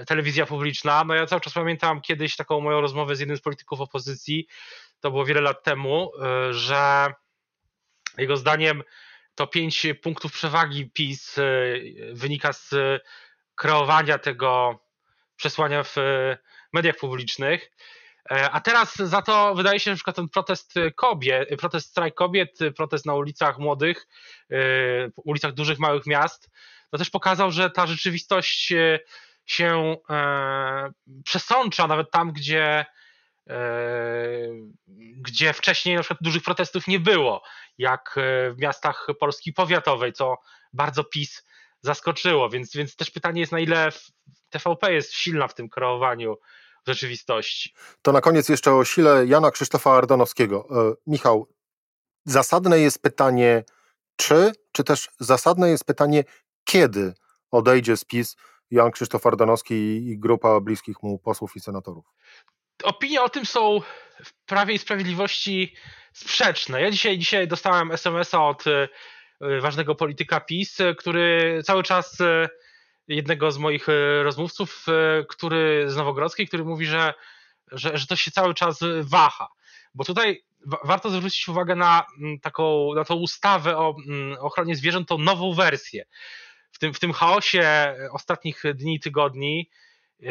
telewizja 0.07 0.45
publiczna. 0.45 1.03
No 1.03 1.13
ja 1.13 1.25
cały 1.25 1.41
czas 1.41 1.53
pamiętam 1.53 2.01
kiedyś 2.01 2.35
taką 2.35 2.61
moją 2.61 2.81
rozmowę 2.81 3.15
z 3.15 3.19
jednym 3.19 3.37
z 3.37 3.41
polityków 3.41 3.81
opozycji, 3.81 4.47
to 4.99 5.11
było 5.11 5.25
wiele 5.25 5.41
lat 5.41 5.63
temu, 5.63 6.11
że 6.51 7.13
jego 8.17 8.37
zdaniem 8.37 8.83
to 9.35 9.47
pięć 9.47 9.87
punktów 10.01 10.33
przewagi 10.33 10.89
PiS 10.93 11.35
wynika 12.13 12.53
z 12.53 12.73
kreowania 13.55 14.17
tego 14.17 14.79
przesłania 15.35 15.83
w 15.83 15.95
mediach 16.73 16.97
publicznych. 16.97 17.71
E, 18.31 18.51
a 18.51 18.61
teraz 18.61 18.95
za 18.95 19.21
to 19.21 19.55
wydaje 19.55 19.79
się, 19.79 19.83
że 19.83 19.91
na 19.91 19.95
przykład 19.95 20.15
ten 20.15 20.29
protest 20.29 20.73
kobiet, 20.95 21.49
protest 21.59 21.89
strajk 21.89 22.15
kobiet, 22.15 22.59
protest 22.77 23.05
na 23.05 23.13
ulicach 23.13 23.57
młodych, 23.57 24.07
e, 24.51 24.55
ulicach 25.15 25.53
dużych, 25.53 25.79
małych 25.79 26.05
miast, 26.05 26.49
to 26.91 26.97
też 26.97 27.09
pokazał, 27.09 27.51
że 27.51 27.69
ta 27.69 27.87
rzeczywistość 27.87 28.71
e, 28.71 28.99
się 29.45 29.95
przesącza 31.25 31.87
nawet 31.87 32.11
tam, 32.11 32.31
gdzie, 32.31 32.85
gdzie 35.17 35.53
wcześniej 35.53 35.95
na 35.95 36.01
przykład 36.01 36.19
dużych 36.21 36.43
protestów 36.43 36.87
nie 36.87 36.99
było, 36.99 37.43
jak 37.77 38.15
w 38.51 38.55
miastach 38.57 39.07
Polski 39.19 39.53
powiatowej, 39.53 40.13
co 40.13 40.37
bardzo 40.73 41.03
PiS 41.03 41.45
zaskoczyło, 41.81 42.49
więc, 42.49 42.75
więc 42.75 42.95
też 42.95 43.11
pytanie 43.11 43.39
jest 43.39 43.51
na 43.51 43.59
ile 43.59 43.89
TVP 44.49 44.93
jest 44.93 45.13
silna 45.13 45.47
w 45.47 45.55
tym 45.55 45.69
kreowaniu 45.69 46.37
rzeczywistości. 46.87 47.73
To 48.01 48.11
na 48.11 48.21
koniec 48.21 48.49
jeszcze 48.49 48.73
o 48.73 48.85
sile 48.85 49.25
Jana 49.25 49.51
Krzysztofa 49.51 49.91
Ardanowskiego. 49.91 50.67
E, 50.71 50.93
Michał, 51.07 51.47
zasadne 52.25 52.79
jest 52.79 53.01
pytanie 53.01 53.63
czy, 54.15 54.51
czy 54.71 54.83
też 54.83 55.09
zasadne 55.19 55.69
jest 55.69 55.85
pytanie 55.85 56.23
kiedy 56.63 57.13
odejdzie 57.51 57.97
z 57.97 58.05
PiS 58.05 58.35
Jan 58.71 58.91
Krzysztof 58.91 59.25
Ardanowski 59.25 59.73
i 60.07 60.19
grupa 60.19 60.59
bliskich 60.59 61.03
mu 61.03 61.19
posłów 61.19 61.55
i 61.55 61.59
senatorów? 61.59 62.05
Opinie 62.83 63.21
o 63.21 63.29
tym 63.29 63.45
są 63.45 63.81
w 64.23 64.33
Prawie 64.45 64.73
i 64.73 64.79
Sprawiedliwości 64.79 65.75
sprzeczne. 66.13 66.81
Ja 66.81 66.91
dzisiaj, 66.91 67.17
dzisiaj 67.17 67.47
dostałem 67.47 67.91
SMS-a 67.91 68.47
od 68.47 68.63
e, 68.67 68.87
ważnego 69.61 69.95
polityka 69.95 70.39
PiS, 70.39 70.77
który 70.97 71.61
cały 71.65 71.83
czas 71.83 72.21
e, 72.21 72.49
jednego 73.07 73.51
z 73.51 73.57
moich 73.57 73.89
e, 73.89 74.23
rozmówców, 74.23 74.85
e, 74.87 75.23
który 75.29 75.85
z 75.91 75.95
Nowogrodzkiej, 75.95 76.47
który 76.47 76.65
mówi, 76.65 76.85
że, 76.85 77.13
że, 77.71 77.97
że 77.97 78.07
to 78.07 78.15
się 78.15 78.31
cały 78.31 78.53
czas 78.53 78.79
waha. 79.01 79.47
Bo 79.93 80.03
tutaj 80.03 80.43
warto 80.83 81.09
zwrócić 81.09 81.47
uwagę 81.47 81.75
na 81.75 82.05
mm, 82.19 82.39
taką, 82.39 82.93
na 82.95 83.03
tą 83.03 83.15
ustawę 83.15 83.77
o 83.77 83.95
mm, 84.07 84.37
ochronie 84.39 84.75
zwierząt, 84.75 85.07
tą 85.07 85.17
nową 85.17 85.53
wersję. 85.53 86.05
W 86.71 86.79
tym, 86.79 86.93
w 86.93 86.99
tym 86.99 87.13
chaosie 87.13 87.95
ostatnich 88.11 88.63
dni 88.75 88.99
tygodni 88.99 89.69
e, 90.23 90.25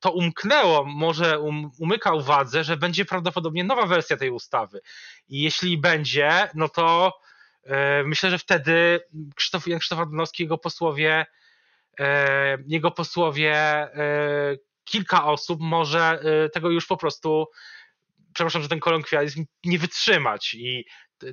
to 0.00 0.12
umknęło, 0.12 0.84
może 0.84 1.38
um, 1.38 1.70
umyka 1.78 2.12
uwadze, 2.12 2.64
że 2.64 2.76
będzie 2.76 3.04
prawdopodobnie 3.04 3.64
nowa 3.64 3.86
wersja 3.86 4.16
tej 4.16 4.30
ustawy. 4.30 4.80
I 5.28 5.42
jeśli 5.42 5.78
będzie, 5.78 6.48
no 6.54 6.68
to 6.68 7.12
myślę, 8.04 8.30
że 8.30 8.38
wtedy 8.38 9.00
Krzysztof, 9.34 9.68
Jan 9.68 9.78
Krzysztof 9.78 9.98
Adamowski, 9.98 10.42
jego 10.42 10.58
posłowie 10.58 11.26
jego 12.66 12.90
posłowie, 12.90 13.54
e, 13.54 13.90
kilka 14.84 15.24
osób 15.24 15.60
może 15.60 16.20
e, 16.44 16.48
tego 16.48 16.70
już 16.70 16.86
po 16.86 16.96
prostu, 16.96 17.46
przepraszam, 18.34 18.62
że 18.62 18.68
ten 18.68 18.80
kolokwializm, 18.80 19.44
nie 19.64 19.78
wytrzymać 19.78 20.54
i 20.54 20.84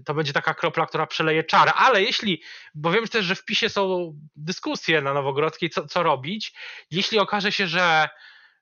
to 0.06 0.14
będzie 0.14 0.34
taka 0.34 0.54
kropla, 0.54 0.86
która 0.86 1.08
przeleje 1.08 1.44
czarę. 1.44 1.74
Ale 1.74 2.04
jeśli, 2.04 2.42
bo 2.76 2.92
wiem 2.92 3.08
też, 3.08 3.26
że 3.26 3.36
w 3.36 3.46
PiSie 3.46 3.70
są 3.70 4.14
dyskusje 4.36 5.02
na 5.02 5.14
Nowogrodzkiej, 5.14 5.70
co, 5.70 5.88
co 5.88 6.04
robić, 6.04 6.54
jeśli 6.92 7.20
okaże 7.20 7.52
się, 7.52 7.68
że 7.68 8.10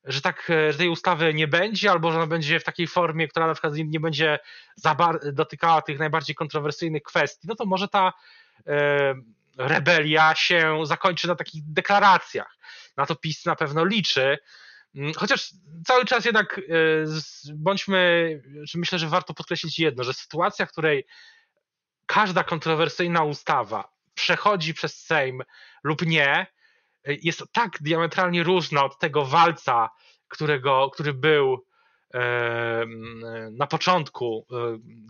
że 0.05 0.21
tak, 0.21 0.51
że 0.69 0.77
tej 0.77 0.89
ustawy 0.89 1.34
nie 1.34 1.47
będzie, 1.47 1.91
albo 1.91 2.12
że 2.12 2.17
ona 2.17 2.27
będzie 2.27 2.60
w 2.60 2.63
takiej 2.63 2.88
formie, 2.88 3.27
która 3.27 3.47
na 3.47 3.53
przykład 3.53 3.73
nie 3.75 3.99
będzie 3.99 4.39
dotykała 5.34 5.81
tych 5.81 5.99
najbardziej 5.99 6.36
kontrowersyjnych 6.36 7.03
kwestii, 7.03 7.47
no 7.47 7.55
to 7.55 7.65
może 7.65 7.88
ta 7.88 8.13
e, 8.67 9.15
rebelia 9.57 10.35
się 10.35 10.79
zakończy 10.83 11.27
na 11.27 11.35
takich 11.35 11.63
deklaracjach. 11.65 12.57
Na 12.97 13.05
to 13.05 13.15
PiS 13.15 13.45
na 13.45 13.55
pewno 13.55 13.85
liczy. 13.85 14.37
Mm, 14.95 15.13
chociaż 15.13 15.49
cały 15.85 16.05
czas 16.05 16.25
jednak 16.25 16.59
e, 16.59 16.61
bądźmy, 17.53 18.41
myślę, 18.75 18.99
że 18.99 19.07
warto 19.07 19.33
podkreślić 19.33 19.79
jedno, 19.79 20.03
że 20.03 20.13
sytuacja, 20.13 20.65
w 20.65 20.71
której 20.71 21.05
każda 22.05 22.43
kontrowersyjna 22.43 23.23
ustawa 23.23 23.95
przechodzi 24.13 24.73
przez 24.73 25.01
Sejm 25.05 25.43
lub 25.83 26.05
nie, 26.05 26.47
jest 27.05 27.43
tak 27.51 27.71
diametralnie 27.81 28.43
różna 28.43 28.85
od 28.85 28.99
tego 28.99 29.25
walca, 29.25 29.89
którego, 30.27 30.89
który 30.89 31.13
był 31.13 31.65
e, 32.13 32.85
na 33.51 33.67
początku 33.67 34.47
e, 34.51 34.55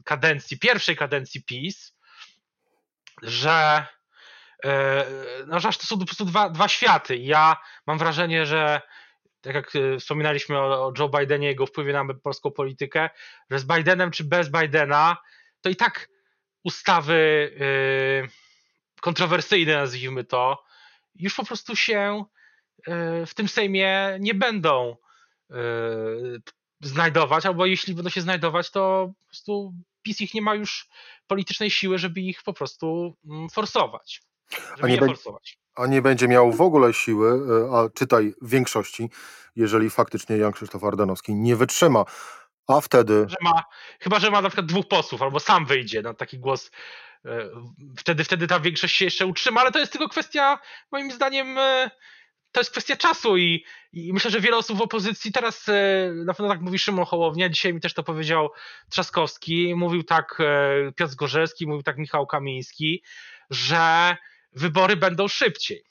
kadencji, 0.03 0.60
pierwszej 0.60 0.95
kadencji 0.95 1.43
PiS, 1.43 1.93
że 3.21 3.86
no, 5.48 5.60
że 5.60 5.68
aż 5.68 5.78
to 5.78 5.88
są 5.88 6.00
po 6.00 6.06
prostu 6.06 6.26
dwa, 6.26 6.50
dwa 6.50 6.68
światy. 6.68 7.18
Ja 7.18 7.58
mam 7.88 7.98
wrażenie, 7.98 8.46
że 8.46 8.82
tak 9.41 9.56
jak 9.56 9.76
e, 9.76 10.00
wspominaliśmy 10.00 10.58
o, 10.58 10.86
o 10.86 10.94
Joe 11.00 11.10
Bidenie, 11.10 11.48
jego 11.48 11.65
wpływie 11.65 11.94
na 11.94 12.13
polską 12.24 12.52
politykę, 12.52 13.10
że 13.52 13.60
z 13.60 13.65
Bidenem 13.65 14.12
czy 14.12 14.24
bez 14.24 14.50
Bidena, 14.50 15.18
to 15.62 15.70
i 15.70 15.76
tak 15.76 16.10
ustawy 16.63 17.52
yy, 18.22 18.30
kontrowersyjne, 19.02 19.76
nazwijmy 19.76 20.24
to, 20.24 20.63
już 21.15 21.36
po 21.36 21.46
prostu 21.46 21.76
się 21.76 22.26
w 23.26 23.34
tym 23.36 23.48
Sejmie 23.48 24.18
nie 24.20 24.34
będą 24.34 24.98
znajdować, 26.82 27.46
albo 27.46 27.65
jeśli 27.65 27.94
będą 27.94 28.10
się 28.10 28.22
znajdować, 28.22 28.72
to 28.72 29.13
po 29.20 29.26
prostu 29.26 29.74
PiS 30.02 30.22
ich 30.22 30.34
nie 30.34 30.41
ma 30.41 30.56
już 30.56 30.88
politycznej 31.28 31.70
siły, 31.72 31.98
żeby 31.98 32.22
ich 32.22 32.44
po 32.44 32.54
prostu 32.54 33.18
mm, 33.26 33.50
forsować. 33.50 34.22
Żeby 34.51 34.84
A 34.84 34.88
nie, 34.88 34.97
be, 34.97 35.08
a 35.75 35.88
nie 35.88 36.01
będzie 36.01 36.27
miał 36.27 36.51
w 36.51 36.62
ogóle 36.62 36.93
siły, 36.93 37.29
e, 37.29 37.77
a 37.77 37.89
czytaj 37.89 38.34
większości, 38.41 39.10
jeżeli 39.55 39.89
faktycznie 39.89 40.38
Jan 40.38 40.51
Krzysztof 40.51 40.84
Ardanowski 40.84 41.36
nie 41.36 41.55
wytrzyma. 41.55 42.05
A 42.67 42.81
wtedy. 42.81 43.25
Że 43.29 43.36
ma, 43.41 43.63
chyba, 43.99 44.19
że 44.19 44.31
ma 44.31 44.41
na 44.41 44.49
przykład 44.49 44.65
dwóch 44.65 44.88
posłów, 44.88 45.21
albo 45.21 45.39
sam 45.39 45.65
wyjdzie 45.65 46.01
na 46.01 46.13
taki 46.13 46.39
głos. 46.39 46.71
E, 47.25 47.49
wtedy, 47.97 48.23
wtedy 48.23 48.47
ta 48.47 48.60
większość 48.60 48.95
się 48.95 49.05
jeszcze 49.05 49.25
utrzyma, 49.25 49.62
ale 49.62 49.71
to 49.71 49.79
jest 49.79 49.91
tylko 49.91 50.10
kwestia, 50.10 50.60
moim 50.91 51.12
zdaniem, 51.12 51.58
e, 51.58 51.91
to 52.51 52.60
jest 52.60 52.71
kwestia 52.71 52.95
czasu 52.95 53.38
i, 53.38 53.65
i 53.93 54.13
myślę, 54.13 54.31
że 54.31 54.41
wiele 54.41 54.58
osób 54.58 54.77
w 54.77 54.81
opozycji 54.81 55.31
teraz, 55.31 55.65
na 56.25 56.34
pewno 56.34 56.49
tak 56.49 56.62
mówi 56.62 56.79
Szymon 56.79 57.05
Hołownia, 57.05 57.49
dzisiaj 57.49 57.73
mi 57.73 57.81
też 57.81 57.93
to 57.93 58.03
powiedział 58.03 58.49
Trzaskowski, 58.89 59.75
mówił 59.75 60.03
tak 60.03 60.38
Piotr 60.95 61.12
Zgorzelski, 61.12 61.67
mówił 61.67 61.84
tak 61.84 61.97
Michał 61.97 62.27
Kamiński, 62.27 63.03
że 63.49 64.15
wybory 64.56 64.96
będą 64.96 65.28
szybciej. 65.28 65.84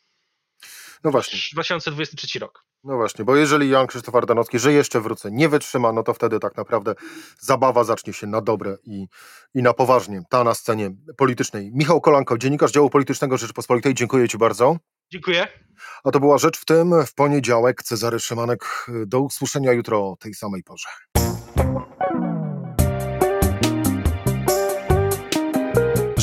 No 1.04 1.10
właśnie. 1.10 1.38
2023 1.52 2.38
rok. 2.38 2.64
No 2.84 2.96
właśnie, 2.96 3.24
bo 3.24 3.36
jeżeli 3.36 3.70
Jan 3.70 3.86
Krzysztof 3.86 4.14
Ardanowski, 4.14 4.58
że 4.58 4.72
jeszcze 4.72 5.00
wrócę, 5.00 5.30
nie 5.32 5.48
wytrzyma, 5.48 5.92
no 5.92 6.02
to 6.02 6.14
wtedy 6.14 6.40
tak 6.40 6.56
naprawdę 6.56 6.94
zabawa 7.40 7.84
zacznie 7.84 8.12
się 8.12 8.26
na 8.26 8.40
dobre 8.40 8.76
i, 8.84 9.06
i 9.54 9.62
na 9.62 9.72
poważnie, 9.72 10.22
ta 10.30 10.44
na 10.44 10.54
scenie 10.54 10.90
politycznej. 11.16 11.70
Michał 11.74 12.00
Kolanko, 12.00 12.38
dziennikarz 12.38 12.72
działu 12.72 12.90
politycznego 12.90 13.36
Rzeczypospolitej, 13.36 13.94
dziękuję 13.94 14.28
Ci 14.28 14.38
bardzo. 14.38 14.76
Dziękuję. 15.12 15.48
A 16.04 16.10
to 16.10 16.20
była 16.20 16.38
rzecz 16.38 16.58
w 16.58 16.64
tym, 16.64 17.06
w 17.06 17.14
poniedziałek 17.14 17.82
Cezary 17.82 18.20
Szymanek. 18.20 18.86
Do 19.06 19.20
usłyszenia 19.20 19.72
jutro 19.72 19.98
o 20.10 20.16
tej 20.16 20.34
samej 20.34 20.62
porze. 20.62 20.88